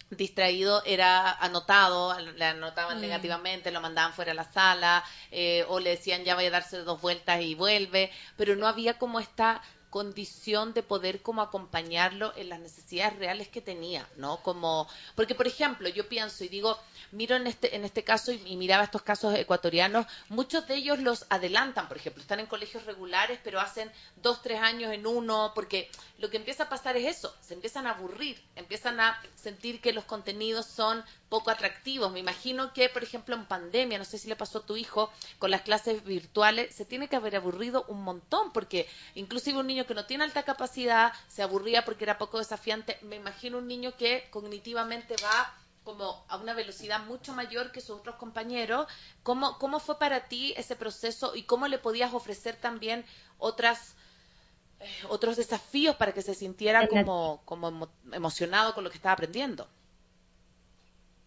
[0.09, 3.01] distraído era anotado, le anotaban Mm.
[3.01, 6.77] negativamente, lo mandaban fuera de la sala, eh, o le decían ya vaya a darse
[6.79, 9.61] dos vueltas y vuelve, pero no había como esta
[9.93, 14.41] condición de poder como acompañarlo en las necesidades reales que tenía, ¿no?
[14.41, 16.79] Como, porque por ejemplo, yo pienso y digo,
[17.12, 20.97] miro en este, en este caso y, y miraba estos casos ecuatorianos, muchos de ellos
[20.97, 25.51] los adelantan, por ejemplo, están en colegios regulares, pero hacen dos, tres años en uno,
[25.53, 29.79] porque lo que empieza a pasar es eso, se empiezan a aburrir, empiezan a sentir
[29.79, 32.12] que los contenidos son poco atractivos.
[32.12, 35.12] Me imagino que, por ejemplo, en pandemia, no sé si le pasó a tu hijo,
[35.39, 38.80] con las clases virtuales, se tiene que haber aburrido un montón, porque
[39.15, 42.98] inclusive un niño que no tiene alta capacidad se aburría porque era poco desafiante.
[43.02, 45.38] Me imagino un niño que cognitivamente va
[45.84, 48.88] como a una velocidad mucho mayor que sus otros compañeros.
[49.24, 53.06] ¿Cómo, cómo fue para ti ese proceso y cómo le podías ofrecer también
[53.38, 53.96] otras
[54.80, 59.13] eh, otros desafíos para que se sintiera como, como emo- emocionado con lo que estaba
[59.13, 59.69] aprendiendo?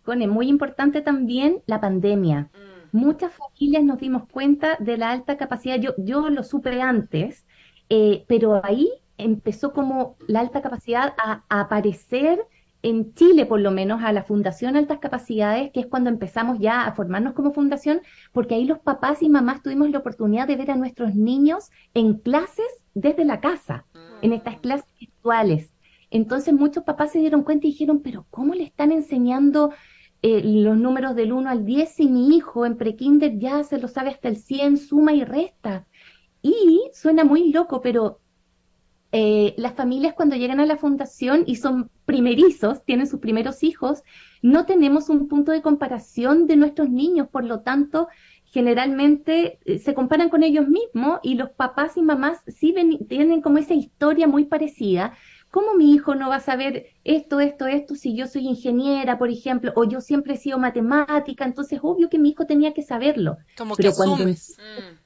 [0.06, 2.50] Cone, muy importante también la pandemia.
[2.54, 5.76] Mm, Muchas familias nos dimos cuenta de la alta capacidad.
[5.78, 7.46] Yo, yo lo supe antes,
[7.90, 12.40] eh, pero ahí empezó como la alta capacidad a, a aparecer
[12.82, 16.86] en Chile, por lo menos, a la Fundación Altas Capacidades, que es cuando empezamos ya
[16.86, 18.00] a formarnos como fundación,
[18.32, 22.14] porque ahí los papás y mamás tuvimos la oportunidad de ver a nuestros niños en
[22.14, 23.86] clases desde la casa
[24.20, 25.72] en estas clases virtuales.
[26.10, 29.72] Entonces muchos papás se dieron cuenta y dijeron, pero ¿cómo le están enseñando
[30.26, 33.88] eh, los números del 1 al 10 si mi hijo en prekinder ya se lo
[33.88, 35.86] sabe hasta el 100, suma y resta?
[36.42, 38.20] Y suena muy loco, pero
[39.12, 44.02] eh, las familias cuando llegan a la fundación y son primerizos, tienen sus primeros hijos,
[44.42, 48.08] no tenemos un punto de comparación de nuestros niños, por lo tanto,
[48.44, 53.40] generalmente eh, se comparan con ellos mismos y los papás y mamás sí ven- tienen
[53.42, 55.14] como esa historia muy parecida.
[55.50, 59.30] ¿Cómo mi hijo no va a saber esto, esto, esto si yo soy ingeniera, por
[59.30, 61.44] ejemplo, o yo siempre he sido matemática?
[61.44, 63.38] Entonces, obvio que mi hijo tenía que saberlo.
[63.56, 64.56] Como que Pero cuando asumes.
[64.58, 64.96] mm,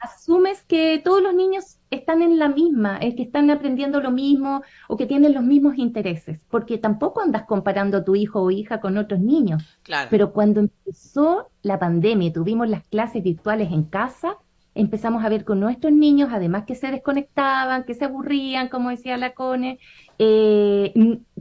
[0.00, 4.62] asumes que todos los niños están en la misma, es que están aprendiendo lo mismo
[4.88, 8.80] o que tienen los mismos intereses, porque tampoco andas comparando a tu hijo o hija
[8.80, 9.62] con otros niños.
[9.82, 10.08] claro.
[10.10, 14.38] Pero cuando empezó la pandemia y tuvimos las clases virtuales en casa,
[14.74, 19.16] empezamos a ver con nuestros niños, además que se desconectaban, que se aburrían, como decía
[19.16, 19.78] la Cone,
[20.18, 20.92] eh,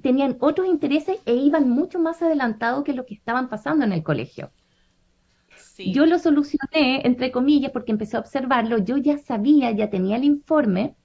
[0.02, 4.04] tenían otros intereses e iban mucho más adelantados que lo que estaban pasando en el
[4.04, 4.52] colegio.
[5.56, 5.94] Sí.
[5.94, 8.80] Yo lo solucioné, entre comillas, porque empecé a observarlo.
[8.80, 10.96] Yo ya sabía, ya tenía el informe.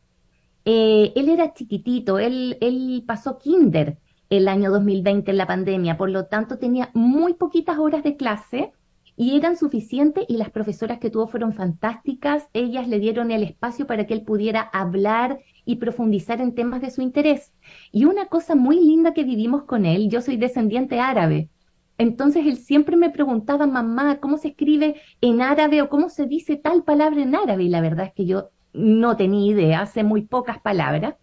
[0.64, 3.98] Eh, él era chiquitito, él, él pasó kinder
[4.30, 8.72] el año 2020 en la pandemia, por lo tanto tenía muy poquitas horas de clase
[9.16, 12.48] y eran suficientes y las profesoras que tuvo fueron fantásticas.
[12.52, 16.90] Ellas le dieron el espacio para que él pudiera hablar y profundizar en temas de
[16.90, 17.52] su interés.
[17.92, 21.48] Y una cosa muy linda que vivimos con él, yo soy descendiente árabe.
[21.96, 26.56] Entonces él siempre me preguntaba, mamá, ¿cómo se escribe en árabe o cómo se dice
[26.56, 27.64] tal palabra en árabe?
[27.64, 31.14] Y la verdad es que yo no tenía idea, sé muy pocas palabras.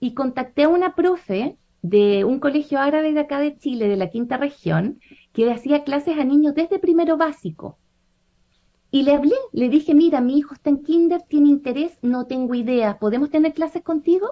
[0.00, 4.08] Y contacté a una profe de un colegio árabe de acá de Chile, de la
[4.08, 5.00] quinta región,
[5.34, 7.76] que hacía clases a niños desde primero básico.
[8.90, 12.54] Y le hablé, le dije, mira, mi hijo está en kinder, tiene interés, no tengo
[12.54, 14.30] idea, ¿podemos tener clases contigo?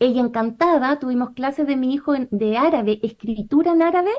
[0.00, 4.10] Ella encantada, tuvimos clases de mi hijo en- de árabe, escritura en árabe,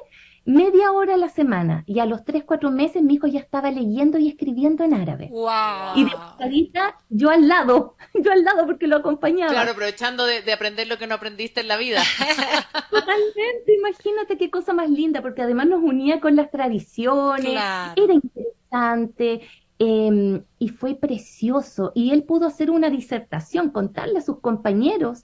[0.46, 1.84] media hora a la semana.
[1.88, 5.30] Y a los tres, cuatro meses mi hijo ya estaba leyendo y escribiendo en árabe.
[5.32, 5.96] Wow.
[5.96, 9.52] Y de pasadita, yo al lado, yo al lado porque lo acompañaba.
[9.52, 12.02] Claro, aprovechando de, de aprender lo que no aprendiste en la vida.
[12.92, 17.94] Totalmente, imagínate qué cosa más linda, porque además nos unía con las tradiciones, Claro.
[18.02, 19.42] era interesante
[19.80, 21.92] eh, y fue precioso.
[21.96, 25.24] Y él pudo hacer una disertación, contarle a sus compañeros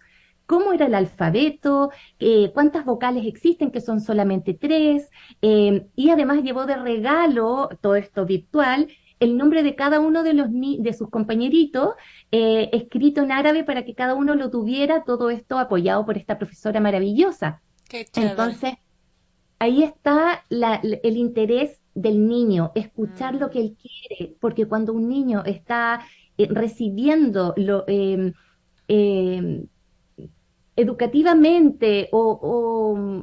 [0.52, 5.10] cómo era el alfabeto, eh, cuántas vocales existen, que son solamente tres,
[5.42, 8.88] eh, y además llevó de regalo, todo esto virtual,
[9.20, 11.90] el nombre de cada uno de, los de sus compañeritos,
[12.32, 16.38] eh, escrito en árabe para que cada uno lo tuviera, todo esto apoyado por esta
[16.40, 17.62] profesora maravillosa.
[17.90, 18.06] Qué.
[18.16, 18.74] Entonces,
[19.60, 23.40] ahí está la- el interés del niño, escuchar Mm.
[23.40, 26.02] lo que él quiere, porque cuando un niño está
[26.38, 29.64] eh, recibiendo lo, eh,
[30.76, 32.40] educativamente o,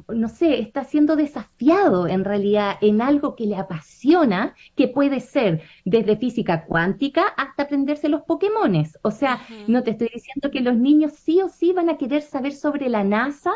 [0.07, 5.19] o, no sé, está siendo desafiado en realidad en algo que le apasiona, que puede
[5.19, 8.99] ser desde física cuántica hasta aprenderse los Pokémones.
[9.01, 12.21] O sea, no te estoy diciendo que los niños sí o sí van a querer
[12.21, 13.51] saber sobre la NASA,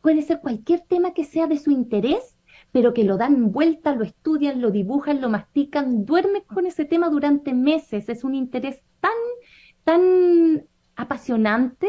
[0.00, 2.36] puede ser cualquier tema que sea de su interés,
[2.70, 7.10] pero que lo dan vuelta, lo estudian, lo dibujan, lo mastican, duermen con ese tema
[7.10, 8.08] durante meses.
[8.08, 9.12] Es un interés tan,
[9.84, 11.88] tan apasionante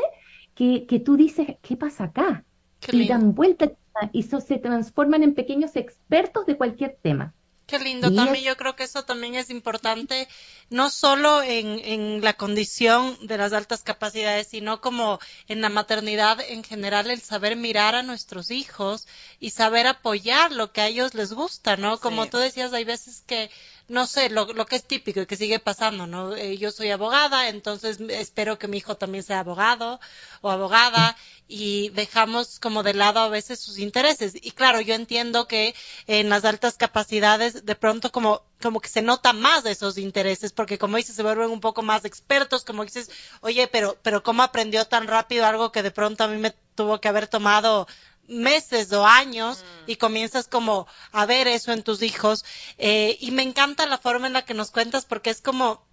[0.56, 2.44] que, que tú dices, ¿qué pasa acá?
[2.80, 3.72] Qué y dan vuelta.
[4.12, 7.34] y se transforman en pequeños expertos de cualquier tema.
[7.66, 10.28] Qué lindo, también yo creo que eso también es importante,
[10.70, 16.42] no solo en, en, la condición de las altas capacidades, sino como en la maternidad
[16.42, 19.08] en general, el saber mirar a nuestros hijos
[19.40, 22.00] y saber apoyar lo que a ellos les gusta, ¿no?
[22.00, 23.50] Como tú decías, hay veces que
[23.88, 26.36] no sé, lo, que es típico y que sigue pasando, ¿no?
[26.36, 30.00] Eh, yo soy abogada, entonces espero que mi hijo también sea abogado
[30.42, 31.16] o abogada
[31.48, 34.34] y dejamos como de lado a veces sus intereses.
[34.36, 35.76] Y claro, yo entiendo que
[36.08, 40.54] en las altas capacidades de pronto como como que se nota más de esos intereses,
[40.54, 44.42] porque como dices, se vuelven un poco más expertos, como dices, oye, pero, pero ¿cómo
[44.42, 47.88] aprendió tan rápido algo que de pronto a mí me tuvo que haber tomado
[48.28, 49.92] meses o años mm.
[49.92, 52.46] y comienzas como a ver eso en tus hijos.
[52.78, 55.84] Eh, y me encanta la forma en la que nos cuentas porque es como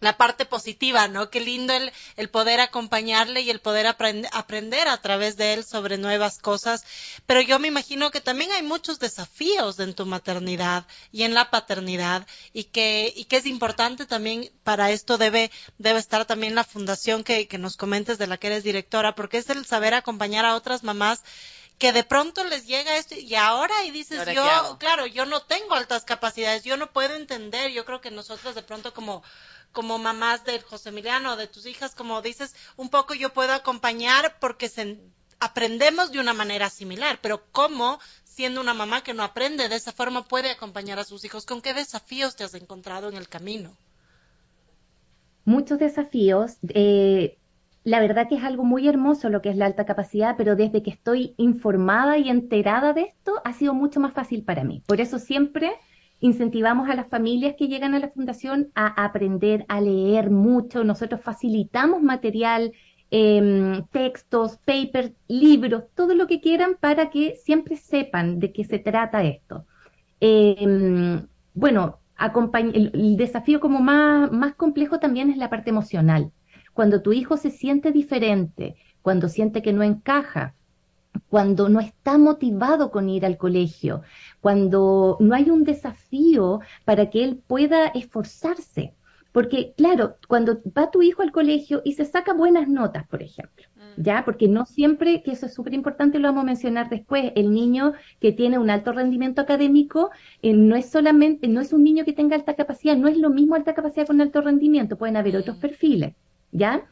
[0.00, 1.30] la parte positiva, ¿no?
[1.30, 5.98] Qué lindo el, el poder acompañarle y el poder aprender a través de él sobre
[5.98, 6.84] nuevas cosas.
[7.26, 11.50] Pero yo me imagino que también hay muchos desafíos en tu maternidad y en la
[11.50, 16.64] paternidad y que, y que es importante también para esto debe, debe estar también la
[16.64, 20.46] fundación que, que nos comentes de la que eres directora, porque es el saber acompañar
[20.46, 21.22] a otras mamás
[21.80, 25.74] que de pronto les llega esto y ahora y dices yo, claro, yo no tengo
[25.74, 29.24] altas capacidades, yo no puedo entender, yo creo que nosotros de pronto como
[29.72, 34.36] como mamás de José Emiliano, de tus hijas, como dices, un poco yo puedo acompañar
[34.40, 34.98] porque se,
[35.38, 39.92] aprendemos de una manera similar, pero ¿cómo siendo una mamá que no aprende de esa
[39.92, 41.46] forma puede acompañar a sus hijos?
[41.46, 43.74] ¿Con qué desafíos te has encontrado en el camino?
[45.46, 46.56] Muchos desafíos.
[46.74, 47.38] Eh,
[47.84, 50.82] la verdad que es algo muy hermoso lo que es la alta capacidad, pero desde
[50.82, 54.82] que estoy informada y enterada de esto, ha sido mucho más fácil para mí.
[54.86, 55.72] Por eso siempre
[56.20, 60.84] incentivamos a las familias que llegan a la fundación a aprender a leer mucho.
[60.84, 62.72] Nosotros facilitamos material,
[63.10, 68.78] em, textos, papers, libros, todo lo que quieran para que siempre sepan de qué se
[68.78, 69.64] trata esto.
[70.20, 71.98] Em, bueno,
[72.74, 76.30] el, desafío como más, más complejo también es la parte emocional
[76.74, 80.54] cuando tu hijo se siente diferente, cuando siente que no encaja,
[81.28, 84.02] cuando no está motivado con ir al colegio,
[84.40, 88.94] cuando no hay un desafío para que él pueda esforzarse.
[89.32, 93.64] Porque, claro, cuando va tu hijo al colegio y se saca buenas notas, por ejemplo,
[93.76, 94.02] mm.
[94.02, 94.24] ¿ya?
[94.24, 97.92] Porque no siempre, que eso es súper importante, lo vamos a mencionar después, el niño
[98.20, 100.10] que tiene un alto rendimiento académico
[100.42, 103.30] eh, no es solamente, no es un niño que tenga alta capacidad, no es lo
[103.30, 106.14] mismo alta capacidad con alto rendimiento, pueden haber otros perfiles.
[106.52, 106.86] ¿Ya?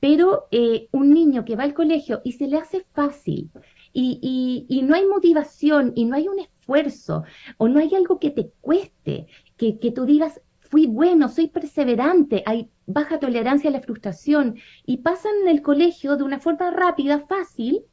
[0.00, 3.50] Pero eh, un niño que va al colegio y se le hace fácil
[3.92, 7.24] y, y, no hay motivación y no hay un esfuerzo
[7.56, 12.42] o no hay algo que te cueste, que, que tú digas, fui bueno, soy perseverante,
[12.44, 17.20] hay baja tolerancia a la frustración y pasan en el colegio de una forma rápida,
[17.26, 17.84] fácil,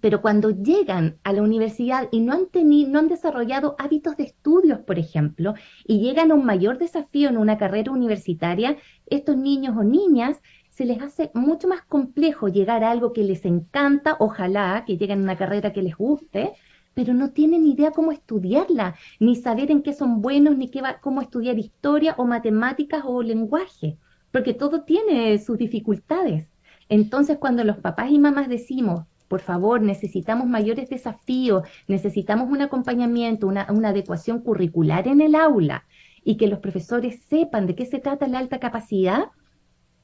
[0.00, 4.24] pero cuando llegan a la universidad y no han tenido, no han desarrollado hábitos de
[4.24, 5.54] estudios, por ejemplo,
[5.86, 8.76] y llegan a un mayor desafío en una carrera universitaria,
[9.06, 13.44] estos niños o niñas se les hace mucho más complejo llegar a algo que les
[13.44, 16.52] encanta, ojalá que lleguen a una carrera que les guste,
[16.94, 21.00] pero no tienen idea cómo estudiarla, ni saber en qué son buenos, ni qué va,
[21.00, 23.98] cómo estudiar historia o matemáticas o lenguaje,
[24.30, 26.48] porque todo tiene sus dificultades.
[26.88, 33.46] Entonces, cuando los papás y mamás decimos, por favor, necesitamos mayores desafíos, necesitamos un acompañamiento,
[33.46, 35.84] una, una adecuación curricular en el aula
[36.24, 39.26] y que los profesores sepan de qué se trata la alta capacidad,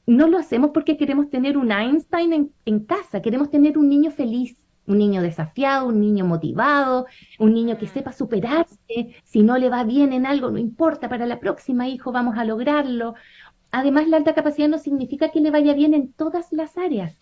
[0.05, 4.57] no lo hacemos porque queremos tener un Einstein en, casa, queremos tener un niño feliz,
[4.85, 7.05] un niño desafiado, un niño motivado,
[7.37, 11.25] un niño que sepa superarse, si no le va bien en algo, no importa, para
[11.25, 13.15] la próxima hijo vamos a lograrlo.
[13.71, 17.17] Además, la alta capacidad no significa que le vaya bien en todas las áreas.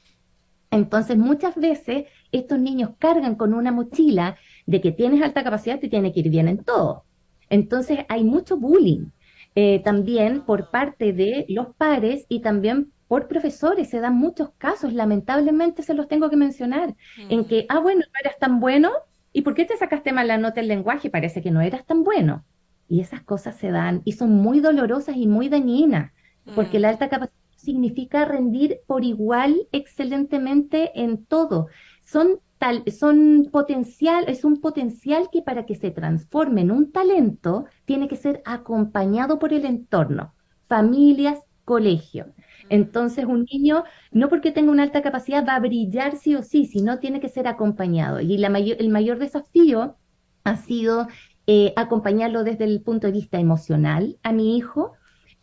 [0.71, 5.89] Entonces, muchas veces estos niños cargan con una mochila de que tienes alta capacidad, te
[5.89, 7.03] tiene que ir bien en todo.
[7.49, 9.07] Entonces, hay mucho bullying
[9.55, 13.89] eh, también por parte de los pares y también por profesores.
[13.89, 16.95] Se dan muchos casos, lamentablemente se los tengo que mencionar,
[17.29, 18.91] en que, ah, bueno, no eras tan bueno,
[19.31, 21.09] ¿y por qué te sacaste mal la nota en lenguaje?
[21.09, 22.43] Parece que no eras tan bueno.
[22.87, 26.11] Y esas cosas se dan y son muy dolorosas y muy dañinas,
[26.53, 26.81] porque mm.
[26.81, 31.67] la alta capacidad significa rendir por igual excelentemente en todo.
[32.05, 32.39] Son
[32.87, 38.15] son potencial, es un potencial que para que se transforme en un talento tiene que
[38.15, 40.33] ser acompañado por el entorno,
[40.67, 42.27] familias, colegio.
[42.69, 46.65] Entonces un niño, no porque tenga una alta capacidad, va a brillar sí o sí,
[46.65, 48.19] sino tiene que ser acompañado.
[48.19, 49.97] Y la el mayor desafío
[50.43, 51.07] ha sido
[51.47, 54.93] eh, acompañarlo desde el punto de vista emocional a mi hijo,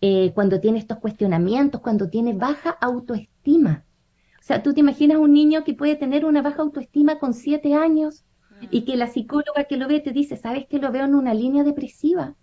[0.05, 3.85] eh, cuando tiene estos cuestionamientos, cuando tiene baja autoestima.
[4.41, 7.75] O sea, tú te imaginas un niño que puede tener una baja autoestima con siete
[7.75, 8.25] años
[8.61, 11.35] y que la psicóloga que lo ve te dice, ¿sabes que lo veo en una
[11.35, 12.35] línea depresiva?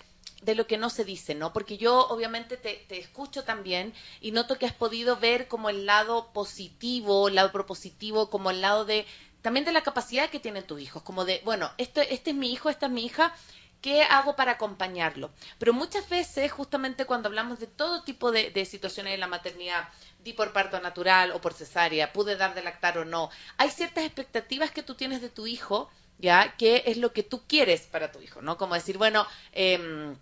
[0.45, 1.51] de lo que no se dice, ¿no?
[1.51, 6.31] Porque yo obviamente te, escucho también y noto que has podido ver como el lado
[6.33, 9.05] positivo, el lado propositivo, como el lado de
[9.41, 12.51] también de la capacidad que tienen tus hijos, como de, bueno, este, este es mi
[12.51, 13.35] hijo, esta es mi hija,
[13.79, 15.31] ¿qué hago para acompañarlo?
[15.59, 19.89] Pero muchas veces, justamente cuando hablamos de todo tipo de, de situaciones de la maternidad,
[20.23, 24.03] di por parto natural o por cesárea, pude dar de lactar o no, hay ciertas
[24.05, 26.55] expectativas que tú tienes de tu hijo, ¿ya?
[26.57, 28.57] ¿Qué es lo que tú quieres para tu hijo, ¿no?
[28.57, 30.15] Como decir, bueno, eh,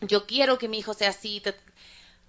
[0.00, 1.42] yo quiero que mi hijo sea así.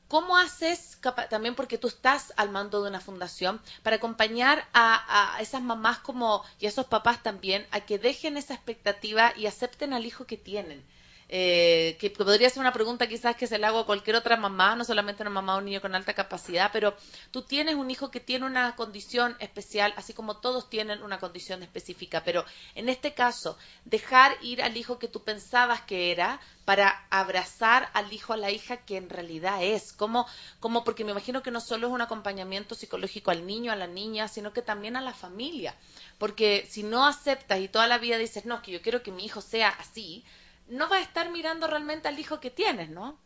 [0.07, 0.97] ¿Cómo haces,
[1.29, 6.43] también porque tú estás al mando de una fundación, para acompañar a, esas mamás como
[6.59, 10.37] y a esos papás también a que dejen esa expectativa y acepten al hijo que
[10.37, 10.85] tienen?
[11.33, 14.75] Eh, que podría ser una pregunta quizás que se le hago a cualquier otra mamá,
[14.75, 16.93] no solamente a una mamá o un niño con alta capacidad, pero
[17.31, 21.63] tú tienes un hijo que tiene una condición especial, así como todos tienen una condición
[21.63, 22.43] específica, pero
[22.75, 28.11] en este caso, dejar ir al hijo que tú pensabas que era para abrazar al
[28.11, 30.27] hijo, a la hija que en realidad es, como,
[30.59, 33.87] como porque me imagino que no solo es un acompañamiento psicológico al niño, a la
[33.87, 35.77] niña, sino que también a la familia,
[36.17, 39.23] porque si no aceptas y toda la vida dices, no, que yo quiero que mi
[39.23, 40.25] hijo sea así,
[40.71, 43.17] no va a estar mirando realmente al hijo que tienes, ¿no?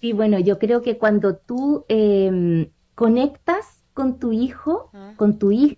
[0.00, 5.12] Sí, bueno, yo creo que cuando tú em, conectas con tu hijo, ah.
[5.16, 5.76] con tu hija,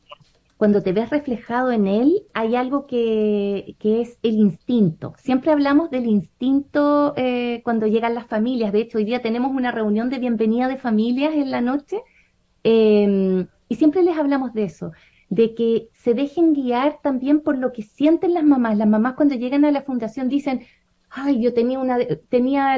[0.57, 5.14] cuando te ves reflejado en él, hay algo que, es el instinto.
[5.18, 8.72] Siempre hablamos del instinto eh, cuando llegan las familias.
[8.72, 12.03] De hecho, hoy día tenemos una reunión de bienvenida de familias en la noche
[12.64, 14.93] em, y siempre les hablamos de eso
[15.31, 18.76] de que se dejen guiar también por lo que sienten las mamás.
[18.79, 20.66] Las mamás cuando llegan a la fundación dicen,
[21.11, 21.99] ay, yo tenía una,
[22.29, 22.76] tenía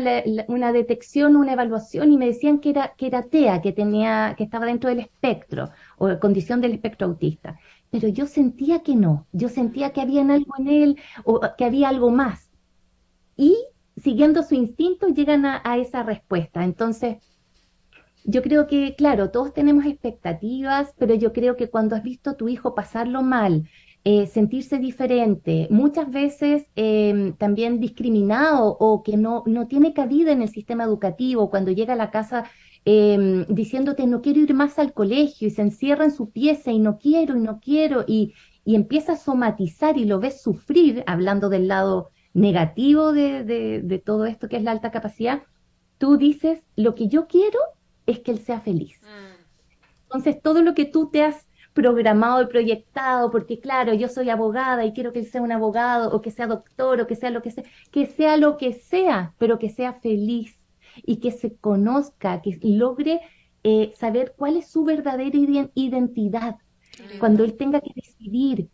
[0.49, 4.45] una detección, una evaluación y me decían que era, que era TEA, que, tenía, que
[4.45, 7.59] estaba dentro del espectro o condición del espectro autista.
[7.91, 11.89] Pero yo sentía que no, yo sentía que había algo en él o que había
[11.89, 12.51] algo más.
[13.37, 13.57] Y
[13.97, 16.65] siguiendo su instinto llegan a, a esa respuesta.
[16.65, 17.19] Entonces,
[18.25, 22.37] yo creo que, claro, todos tenemos expectativas, pero yo creo que cuando has visto a
[22.37, 23.69] tu hijo pasarlo mal,
[24.05, 30.43] eh, sentirse diferente, muchas veces em, también discriminado o que no, no tiene cabida en
[30.43, 32.45] el sistema educativo, cuando llega a la casa
[32.85, 36.79] em, diciéndote no quiero ir más al colegio y se encierra en su pieza y
[36.79, 41.49] no quiero y no quiero y, y empieza a somatizar y lo ves sufrir, hablando
[41.51, 45.43] del lado negativo de, de, de todo esto que es la alta capacidad,
[45.99, 47.59] tú dices lo que yo quiero
[48.11, 49.01] es que él sea feliz.
[49.03, 49.41] Mm.
[50.05, 54.85] Entonces, todo lo que tú te has programado y proyectado, porque claro, yo soy abogada
[54.85, 57.43] y quiero que él sea un abogado o que sea doctor o que sea lo
[57.43, 60.59] que sea, que sea lo que sea, pero que sea feliz
[60.97, 63.21] y que se conozca, que logre
[63.63, 65.39] eh, saber cuál es su verdadera
[65.75, 66.57] identidad.
[67.19, 68.69] Cuando él tenga que decidir,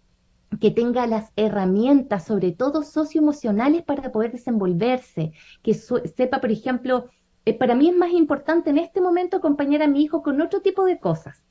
[0.61, 5.33] que tenga las herramientas, sobre todo socioemocionales, para poder desenvolverse,
[5.63, 7.09] que sepa, por ejemplo,
[7.47, 10.61] eh, para mí es más importante en este momento acompañar a mi hijo con otro
[10.61, 11.43] tipo de cosas.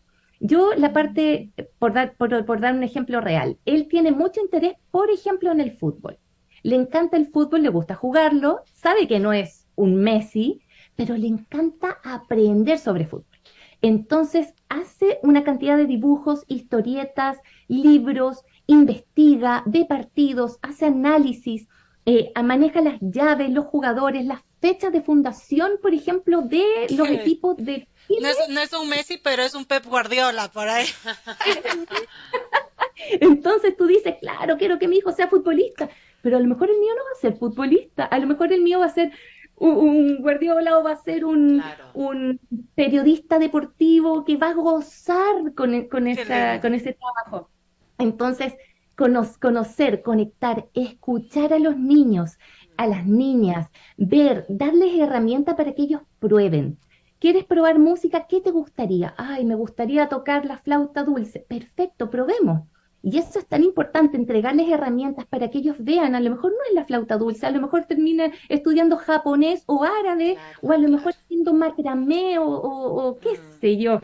[0.42, 5.10] Yo la parte, por dar, por, dar un ejemplo real, él tiene mucho interés, por
[5.10, 6.20] ejemplo, en el fútbol.
[6.64, 10.62] Le encanta el fútbol, le gusta jugarlo, sabe que no es un Messi,
[10.98, 13.40] pero le encanta aprender sobre fútbol.
[13.82, 17.38] Entonces hace una cantidad de dibujos, historietas,
[17.68, 21.68] libros, investiga, ve partidos, hace análisis,
[22.06, 27.58] eh, maneja las llaves, los jugadores, las fechas de fundación, por ejemplo, de los equipos
[27.58, 27.88] de
[28.22, 30.86] No es, no es un Messi, pero es un Pep Guardiola por ahí.
[33.20, 35.90] Entonces tú dices, claro, quiero que mi hijo sea futbolista,
[36.22, 38.62] pero a lo mejor el mío no va a ser futbolista, a lo mejor el
[38.62, 39.12] mío va a ser
[39.58, 42.40] un, Guardiola o va a ser un, un,
[42.76, 47.50] periodista deportivo que va a gozar con, con, esa, con ese trabajo.
[47.98, 48.54] Entonces,
[48.96, 52.38] conocer, conectar, escuchar a los niños,
[52.78, 56.78] a las niñas, ver, darles herramientas para que ellos prueben.
[57.20, 58.28] ¿Quieres probar música?
[58.28, 59.14] ¿Qué te gustaría?
[59.18, 61.40] Ay, me gustaría tocar la flauta dulce.
[61.40, 62.64] Perfecto, probemos.
[63.02, 66.58] Y eso es tan importante, entregarles herramientas para que ellos vean, a lo mejor no
[66.68, 70.90] es la flauta dulce, a lo mejor termina estudiando japonés o árabe, o a lo
[70.90, 73.60] mejor haciendo macramé o, qué mm.
[73.62, 74.02] sé yo.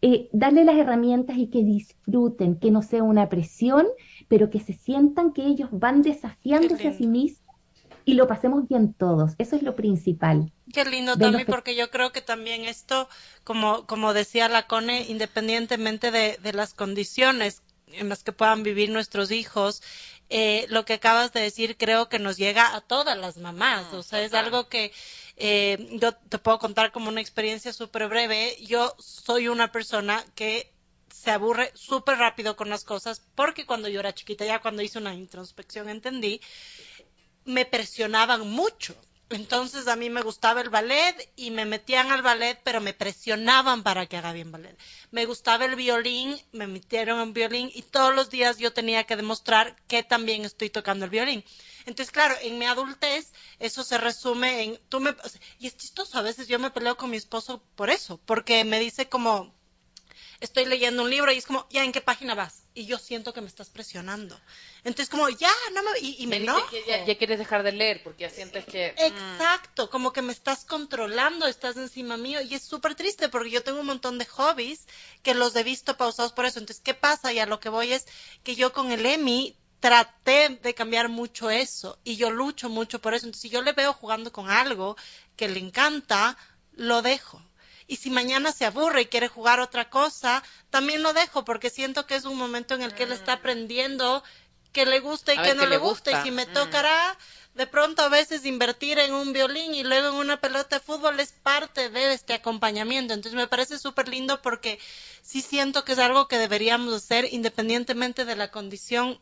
[0.00, 3.86] Eh, darle las herramientas y que disfruten, que no sea una presión,
[4.28, 7.46] pero que se sientan que ellos van desafiándose a sí mismos
[8.04, 9.32] y lo pasemos bien todos.
[9.38, 10.52] Eso es lo principal.
[10.72, 13.08] Qué lindo también, porque yo creo que también esto,
[13.42, 17.62] como, como decía la Cone, independientemente de, de las condiciones
[17.92, 19.82] en las que puedan vivir nuestros hijos,
[20.28, 23.92] eh, lo que acabas de decir creo que nos llega a todas las mamás.
[23.92, 24.92] o sea, es algo que
[25.36, 28.56] eh, yo te puedo contar como una experiencia súper breve.
[28.62, 30.72] Yo soy una persona que
[31.22, 34.98] se aburre súper rápido con las cosas porque cuando yo era chiquita, ya cuando hice
[34.98, 36.40] una introspección entendí,
[37.44, 38.94] me presionaban mucho.
[39.30, 43.82] Entonces a mí me gustaba el ballet y me metían al ballet, pero me presionaban
[43.82, 44.78] para que haga bien ballet.
[45.10, 49.16] Me gustaba el violín, me metieron en violín y todos los días yo tenía que
[49.16, 51.44] demostrar que también estoy tocando el violín.
[51.86, 55.16] Entonces, claro, en mi adultez eso se resume en tú me
[55.58, 58.78] y es chistoso, a veces yo me peleo con mi esposo por eso, porque me
[58.78, 59.55] dice como
[60.40, 62.62] estoy leyendo un libro y es como, ya, ¿en qué página vas?
[62.74, 64.38] Y yo siento que me estás presionando.
[64.84, 65.98] Entonces, como, ya, no me...
[66.00, 66.68] Y, me enojo.
[66.86, 68.92] ya, quieres dejar de leer porque ya sientes que...
[68.92, 69.02] Mm.
[69.02, 72.40] Exacto, como que me estás controlando, estás encima mío.
[72.42, 74.86] Y es súper triste porque yo tengo un montón de hobbies
[75.22, 76.58] que los he visto pausados por eso.
[76.58, 77.32] Entonces, ¿qué pasa?
[77.32, 78.06] Y a lo que voy es
[78.44, 83.14] que yo con el EMI traté de cambiar mucho eso y yo lucho mucho por
[83.14, 83.26] eso.
[83.26, 84.96] Entonces, si yo le veo jugando con algo
[85.36, 86.36] que le encanta,
[86.72, 87.42] lo dejo
[87.86, 92.06] y si mañana se aburre y quiere jugar otra cosa, también lo dejo porque siento
[92.06, 93.38] que es un momento en el que él está mm.
[93.38, 94.24] aprendiendo
[94.72, 96.20] que le gusta y que no le gusta.
[96.20, 96.52] y si me mm.
[96.52, 97.16] tocará
[97.54, 101.18] de pronto a veces invertir en un violín y luego en una pelota de fútbol
[101.20, 103.14] es parte de este acompañamiento.
[103.14, 104.78] Entonces me parece súper lindo porque
[105.22, 109.18] sí siento que es algo que deberíamos hacer independientemente de la condición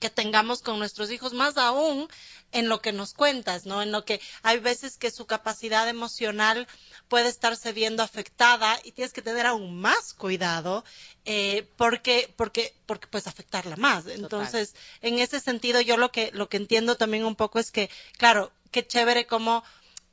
[0.00, 2.08] que tengamos con nuestros hijos, más aún
[2.52, 3.82] en lo que nos cuentas, ¿no?
[3.82, 6.68] En lo que hay veces que su capacidad emocional
[7.08, 10.84] puede estarse viendo afectada y tienes que tener aún más cuidado
[11.24, 16.48] eh, porque porque porque puedes afectarla más entonces en ese sentido yo lo que lo
[16.48, 19.62] que entiendo también un poco es que claro qué chévere como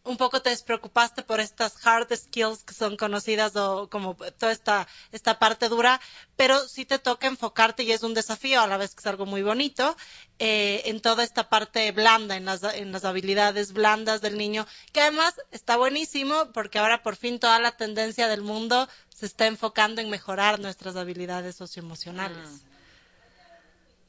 [0.04, 4.88] un poco te despreocupaste por estas hard skills que son conocidas o como toda esta,
[5.12, 6.00] esta parte dura,
[6.36, 9.26] pero sí te toca enfocarte y es un desafío a la vez que es algo
[9.26, 9.96] muy bonito
[10.40, 15.02] eh, en toda esta parte blanda, en las, en las habilidades blandas del niño, que
[15.02, 20.02] además está buenísimo porque ahora por fin toda la tendencia del mundo se está enfocando
[20.02, 22.48] en mejorar nuestras habilidades socioemocionales.
[22.48, 22.70] Mm.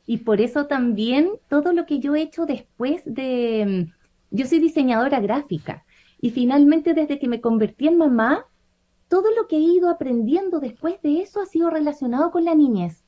[0.06, 3.92] Y por eso también todo lo que yo he hecho después de...
[4.30, 5.84] Yo soy diseñadora gráfica
[6.20, 8.46] y finalmente, desde que me convertí en mamá,
[9.08, 13.04] todo lo que he ido aprendiendo después de eso ha sido relacionado con la niñez.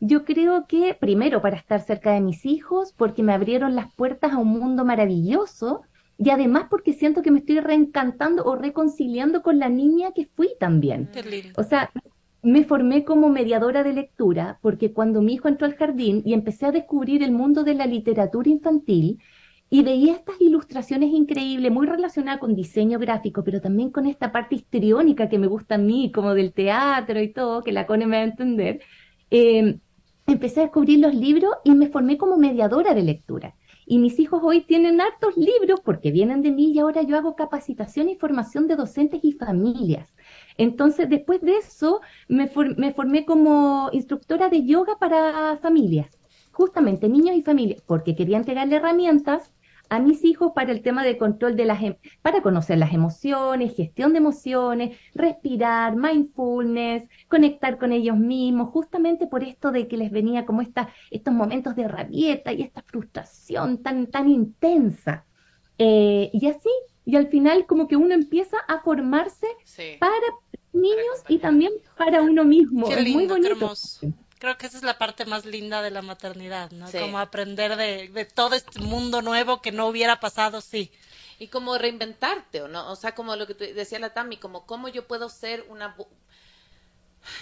[0.00, 4.32] Yo creo que, primero, para estar cerca de mis hijos, porque me abrieron las puertas
[4.32, 5.82] a un mundo maravilloso,
[6.18, 10.50] y además porque siento que me estoy reencantando o reconciliando con la niña que fui
[10.58, 11.10] también.
[11.56, 11.90] O sea,
[12.42, 16.66] me formé como mediadora de lectura, porque cuando mi hijo entró al jardín y empecé
[16.66, 19.20] a descubrir el mundo de la literatura infantil,
[19.74, 24.56] y veía estas ilustraciones increíbles, muy relacionadas con diseño gráfico, pero también con esta parte
[24.56, 28.18] histriónica que me gusta a mí, como del teatro y todo, que la Cone me
[28.18, 28.82] va a entender.
[29.30, 29.80] Em,
[30.26, 33.54] empecé a descubrir los libros y me formé como mediadora de lectura.
[33.86, 37.34] Y mis hijos hoy tienen hartos libros porque vienen de mí y ahora yo hago
[37.34, 40.14] capacitación y formación de docentes y familias.
[40.58, 46.10] Entonces, después de eso, me, me formé como instructora de yoga para familias,
[46.52, 49.50] justamente niños y familias, porque quería entregarle herramientas
[49.92, 53.76] a mis hijos para el tema de control de las, em, para conocer las emociones,
[53.76, 60.10] gestión de emociones, respirar, mindfulness, conectar con ellos mismos, justamente por esto de que les
[60.10, 65.26] venía como esta, estos momentos de rabieta y esta frustración tan, tan intensa.
[65.76, 66.70] Eh, y así,
[67.04, 69.46] y al final como que uno empieza a formarse
[70.00, 70.26] para
[70.72, 72.90] niños y también para uno mismo.
[72.90, 73.74] es muy bonito.
[74.42, 76.90] Creo que esa es la parte más linda de la maternidad, ¿no?
[76.90, 80.90] Como aprender de, de todo este mundo nuevo que no hubiera pasado, sí
[81.38, 82.90] y como reinventarte, ¿o no?
[82.90, 85.96] O sea, como lo que decía la Tami, como cómo yo puedo ser una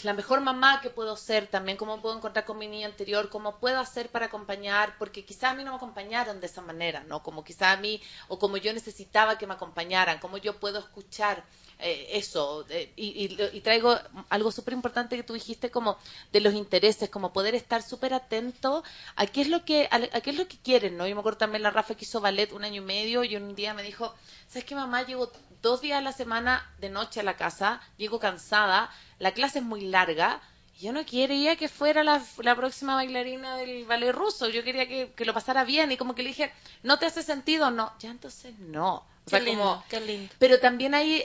[0.02, 3.58] la mejor mamá que puedo ser también, cómo puedo encontrar con mi niña anterior, cómo
[3.58, 7.22] puedo hacer para acompañar, porque quizá a mí no me acompañaron de esa manera, ¿no?
[7.22, 11.44] Como quizá a mí, o como yo necesitaba que me acompañaran, cómo yo puedo escuchar
[11.82, 12.66] eh, eso.
[12.96, 13.96] y, traigo
[14.28, 15.96] algo súper importante que tú dijiste, como
[16.32, 18.82] de los intereses, como poder estar súper atento
[19.16, 21.06] a qué es lo que a, qué es lo que quieren, ¿no?
[21.06, 23.54] Yo me acuerdo también la Rafa que hizo ballet un año y medio y un
[23.54, 24.14] día me dijo,
[24.48, 25.02] ¿sabes qué, mamá?
[25.04, 25.30] Llego
[25.62, 29.64] dos días a la semana de noche a la casa, llego cansada, la clase es
[29.64, 30.40] muy larga,
[30.76, 32.22] y yo no quería que fuera la,
[32.56, 36.30] próxima bailarina del ballet ruso, yo quería que, lo pasara bien, y como que le
[36.30, 36.52] dije,
[36.82, 37.70] ¿no te hace sentido?
[37.70, 39.04] No, ya entonces no.
[39.30, 40.34] Qué lindo, qué lindo.
[40.38, 41.22] Pero también ahí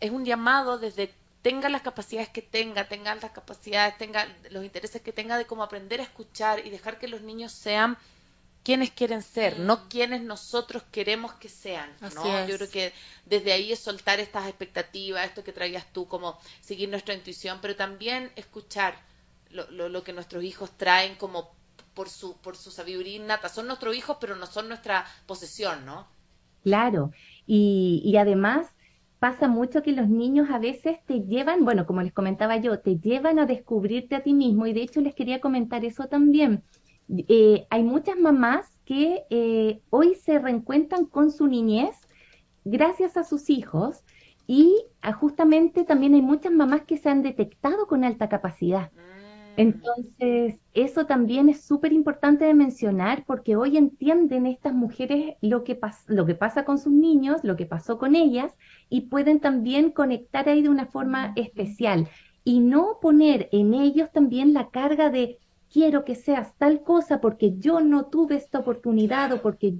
[0.00, 1.12] es un llamado desde
[1.44, 5.62] tenga las capacidades que tenga, tenga las capacidades, tenga los intereses que tenga de cómo
[5.62, 7.98] aprender a escuchar y dejar que los niños sean
[8.62, 9.88] quienes quieren ser, no mm.
[9.88, 12.46] quienes nosotros queremos que sean, ¿no?
[12.46, 12.94] Yo creo que
[13.26, 17.76] desde ahí es soltar estas expectativas, esto que traías tú, como seguir nuestra intuición, pero
[17.76, 18.98] también escuchar
[19.50, 21.54] lo, lo, que nuestros hijos traen como
[21.92, 23.50] por su, por su sabiduría innata.
[23.50, 26.08] Son nuestros hijos, pero no son nuestra posesión, ¿no?
[26.64, 27.12] Claro,
[27.46, 28.74] y, y además
[29.24, 32.98] pasa mucho que los niños a veces te llevan, bueno, como les comentaba yo, te
[32.98, 34.66] llevan a descubrirte a ti mismo.
[34.66, 36.62] Y de hecho les quería comentar eso también.
[37.08, 41.96] Eh, hay muchas mamás que eh, hoy se reencuentran con su niñez
[42.64, 44.04] gracias a sus hijos.
[44.46, 48.92] Y ah, justamente también hay muchas mamás que se han detectado con alta capacidad.
[49.56, 55.78] Entonces, eso también es súper importante de mencionar porque hoy entienden estas mujeres lo que,
[56.06, 58.52] lo que pasa con sus niños, lo que pasó con ellas
[58.88, 62.08] y pueden también conectar ahí de una forma especial.
[62.42, 65.38] Y no poner en ellos también la carga de
[65.72, 69.74] quiero que seas tal cosa porque yo no tuve esta oportunidad o porque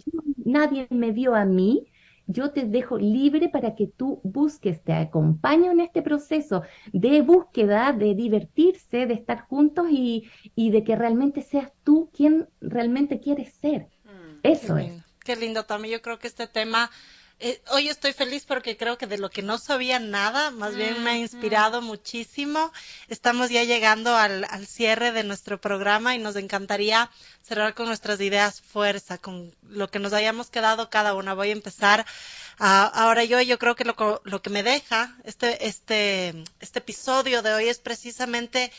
[0.45, 1.87] nadie me dio a mí,
[2.27, 6.63] yo te dejo libre para que tú busques, te acompaño en este proceso
[6.93, 13.21] de búsqueda, de divertirse, de estar juntos y, de que realmente seas tú quien realmente
[13.21, 13.89] quieres ser.
[14.05, 14.93] Mm, Eso es.
[15.25, 15.95] Qué lindo también.
[15.95, 16.91] Yo creo que este tema
[17.41, 21.03] eh, hoy estoy feliz porque creo que de lo que no sabía nada, más bien
[21.03, 22.73] me ha inspirado muchísimo.
[23.09, 27.11] Estamos ya llegando al, cierre de nuestro programa y nos encantaría
[27.43, 31.35] cerrar con nuestras ideas fuerza, con lo que nos hayamos quedado cada una.
[31.35, 32.07] Voy a empezar
[32.59, 37.53] ahora yo, yo creo que lo, lo que me deja este, este, este episodio de
[37.53, 38.71] hoy es precisamente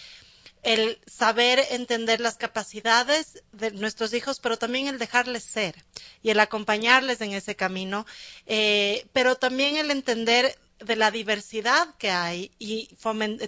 [0.66, 5.76] el saber entender las capacidades de nuestros hijos, pero también el dejarles ser
[6.24, 8.08] y el acompañarles en ese camino,
[8.48, 12.88] eh, pero también el entender de la diversidad que hay y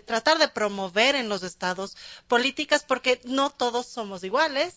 [0.05, 1.97] tratar de promover en los estados
[2.27, 4.75] políticas porque no todos somos iguales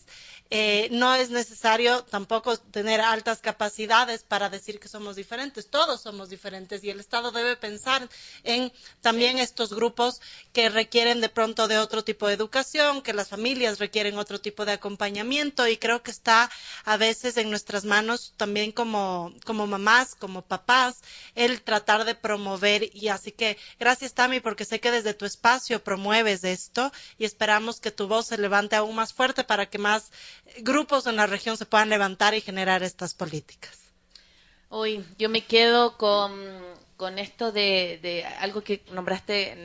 [0.53, 5.69] eh, no es necesario tampoco tener altas capacidades para decir que somos diferentes.
[5.69, 8.09] Todos somos diferentes y el Estado debe pensar
[8.43, 10.19] en también estos grupos
[10.51, 14.65] que requieren de pronto de otro tipo de educación, que las familias requieren otro tipo
[14.65, 16.51] de acompañamiento y creo que está
[16.83, 20.97] a veces en nuestras manos también como, como mamás, como papás,
[21.33, 22.40] el tratar de promover
[22.93, 27.79] y así que gracias Tami porque sé que desde tu espacio promueves esto y esperamos
[27.79, 30.11] que tu voz se levante aún más fuerte para que más
[30.59, 33.77] grupos en la región se puedan levantar y generar estas políticas.
[34.69, 36.31] Hoy yo me quedo con,
[36.97, 39.57] con esto de, de, algo que nombraste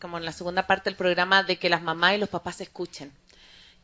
[0.00, 2.64] como en la segunda parte del programa, de que las mamás y los papás se
[2.64, 3.12] escuchen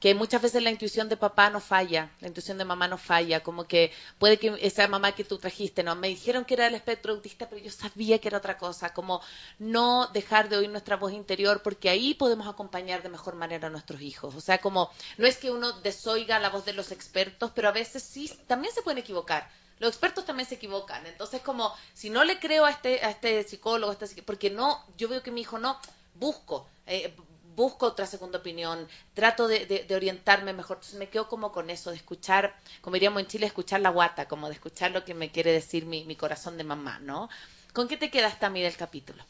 [0.01, 3.43] que muchas veces la intuición de papá no falla, la intuición de mamá no falla,
[3.43, 5.97] como que puede que esa mamá que tú trajiste, ¿no?
[5.97, 9.21] Me dijeron que era el espectro autista, pero yo sabía que era otra cosa, como
[9.59, 13.71] no dejar de oír nuestra voz interior, porque ahí podemos acompañar de mejor manera a
[13.71, 14.35] nuestros hijos.
[14.35, 17.73] O sea, como no es que uno desoiga la voz de los expertos, pero a
[17.73, 19.51] veces sí, también se pueden equivocar.
[19.81, 21.07] Los expertos también se equivocan.
[21.07, 24.85] Entonces, como si no le creo a este, a este psicólogo, a este, porque no,
[24.97, 25.79] yo veo que mi hijo no,
[26.15, 27.15] busco, eh,
[27.59, 30.77] busco otra segunda opinión, trato de, orientarme mejor.
[30.77, 34.29] Entonces me quedo como con eso, de escuchar, como diríamos en Chile, escuchar la guata,
[34.29, 37.29] como de escuchar lo que me quiere decir mi, corazón de mamá, ¿no?
[37.75, 39.23] ¿Con qué te quedas también del capítulo?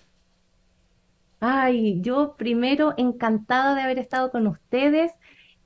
[1.41, 5.13] Ay, yo primero encantada de haber estado con ustedes.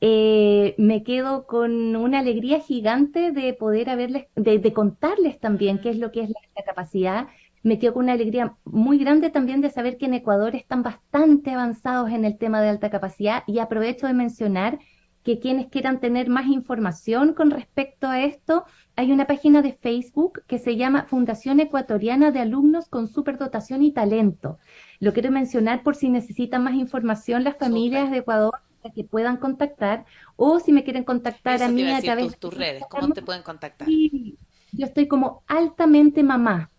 [0.00, 5.98] Eh, me quedo con una alegría gigante de poder haberles, de, contarles también qué es
[5.98, 7.28] lo que es la capacidad
[7.62, 11.50] me quedo con una alegría muy grande también de saber que en Ecuador están bastante
[11.50, 14.78] avanzados en el tema de alta capacidad y aprovecho de mencionar
[15.22, 18.64] que quienes quieran tener más información con respecto a esto,
[18.96, 23.92] hay una página de Facebook que se llama Fundación Ecuatoriana de Alumnos con Superdotación y
[23.92, 24.58] Talento.
[24.98, 28.54] Lo quiero mencionar por si necesitan más información las familias de Ecuador
[28.96, 30.04] que puedan contactar
[30.34, 33.42] o si me quieren contactar a mí a, través de tus redes, ¿cómo te pueden
[33.42, 33.86] contactar?
[33.88, 36.71] yo estoy como altamente mamá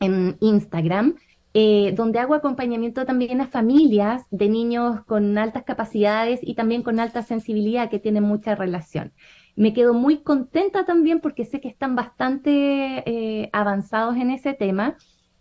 [0.00, 1.16] en Instagram.
[1.52, 7.00] Eh, donde hago acompañamiento también a familias de niños con altas capacidades y también con
[7.00, 9.12] alta sensibilidad que tienen mucha relación.
[9.56, 14.96] Me quedo muy contenta también porque sé que están bastante eh, avanzados en ese tema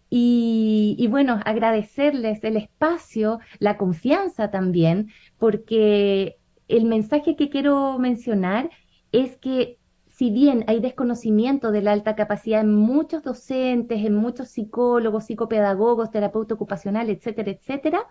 [0.10, 6.38] y, bueno, agradecerles el espacio, la confianza también, porque
[6.68, 8.72] el mensaje que quiero mencionar
[9.12, 9.78] es que
[10.20, 16.12] si bien hay desconocimiento de la alta capacidad en muchos docentes, en muchos psicólogos, psicopedagogos,
[16.12, 18.02] terapeutas ocupacionales, etcétera, etcétera,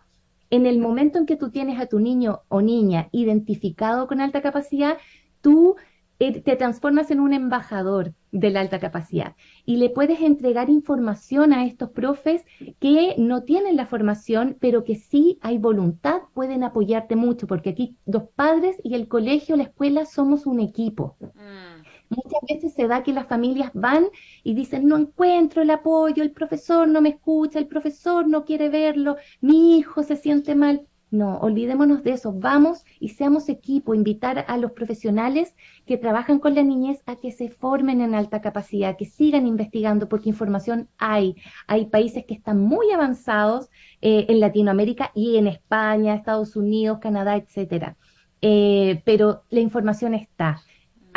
[0.48, 4.40] en el momento en que tú tienes a tu niño o niña identificado con alta
[4.40, 4.96] capacidad,
[5.42, 5.76] tú
[6.18, 9.36] eh, te transformas en un embajador de la alta capacidad
[9.66, 12.42] y le puedes entregar información a estos profes
[12.80, 17.98] que no tienen la formación, pero que sí hay voluntad, pueden apoyarte mucho, porque aquí
[18.06, 21.16] los padres y el colegio, la escuela somos un equipo.
[21.20, 21.77] Mm.
[22.10, 24.06] Muchas veces se da que las familias van
[24.42, 28.68] y dicen, no encuentro el apoyo, el profesor no me escucha, el profesor no quiere
[28.68, 30.86] verlo, mi hijo se siente mal.
[31.10, 32.32] No, olvidémonos de eso.
[32.34, 35.54] Vamos y seamos equipo, invitar a los profesionales
[35.86, 40.08] que trabajan con la niñez a que se formen en alta capacidad, que sigan investigando,
[40.08, 41.36] porque información hay.
[41.66, 43.70] Hay países que están muy avanzados
[44.02, 47.96] eh, en Latinoamérica y en España, Estados Unidos, Canadá, etcétera.
[48.42, 50.60] Eh, pero la información está.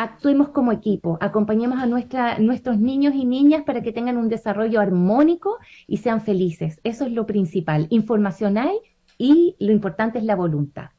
[0.03, 4.81] Actuemos como equipo, acompañemos a nuestra, nuestros niños y niñas para que tengan un desarrollo
[4.81, 6.79] armónico y sean felices.
[6.83, 7.85] Eso es lo principal.
[7.91, 8.79] Información hay,
[9.19, 10.89] y lo importante es la voluntad.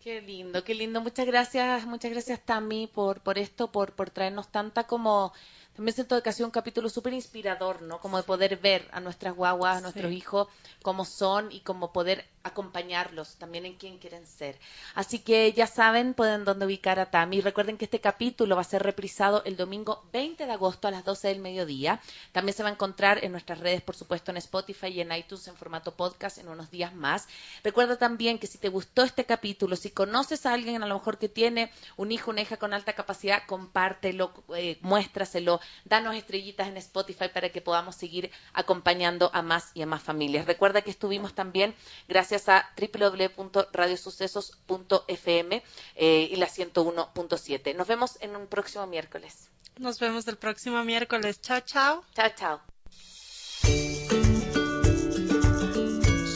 [0.00, 1.02] Qué lindo, qué lindo.
[1.02, 5.34] Muchas gracias, muchas gracias Tami por, por esto, por, por traernos tanta como
[5.76, 8.00] también siento que ha sido un capítulo súper inspirador, ¿no?
[8.00, 10.48] Como de poder ver a nuestras guaguas, a nuestros hijos,
[10.82, 14.56] cómo son y cómo poder acompañarlos también en quién quieren ser.
[14.94, 17.40] Así que ya saben, pueden dónde ubicar a Tami.
[17.40, 21.04] Recuerden que este capítulo va a ser reprisado el domingo 20 de agosto a las
[21.04, 22.00] 12 del mediodía.
[22.32, 25.48] También se va a encontrar en nuestras redes, por supuesto, en Spotify y en iTunes
[25.48, 27.26] en formato podcast en unos días más.
[27.64, 31.18] Recuerda también que si te gustó este capítulo, si conoces a alguien a lo mejor
[31.18, 36.76] que tiene un hijo, una hija con alta capacidad, compártelo, eh, muéstraselo, danos estrellitas en
[36.76, 40.46] Spotify para que podamos seguir acompañando a más y a más familias.
[40.46, 41.74] Recuerda que estuvimos también
[42.08, 45.62] gracias a www.radiosucesos.fm
[45.96, 47.74] eh, y la 101.7.
[47.74, 49.50] Nos vemos en un próximo miércoles.
[49.78, 51.40] Nos vemos el próximo miércoles.
[51.40, 52.04] Chao, chao.
[52.14, 52.60] Chao, chao.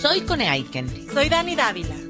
[0.00, 0.88] Soy Cone Aiken.
[1.12, 2.09] Soy Dani Dávila.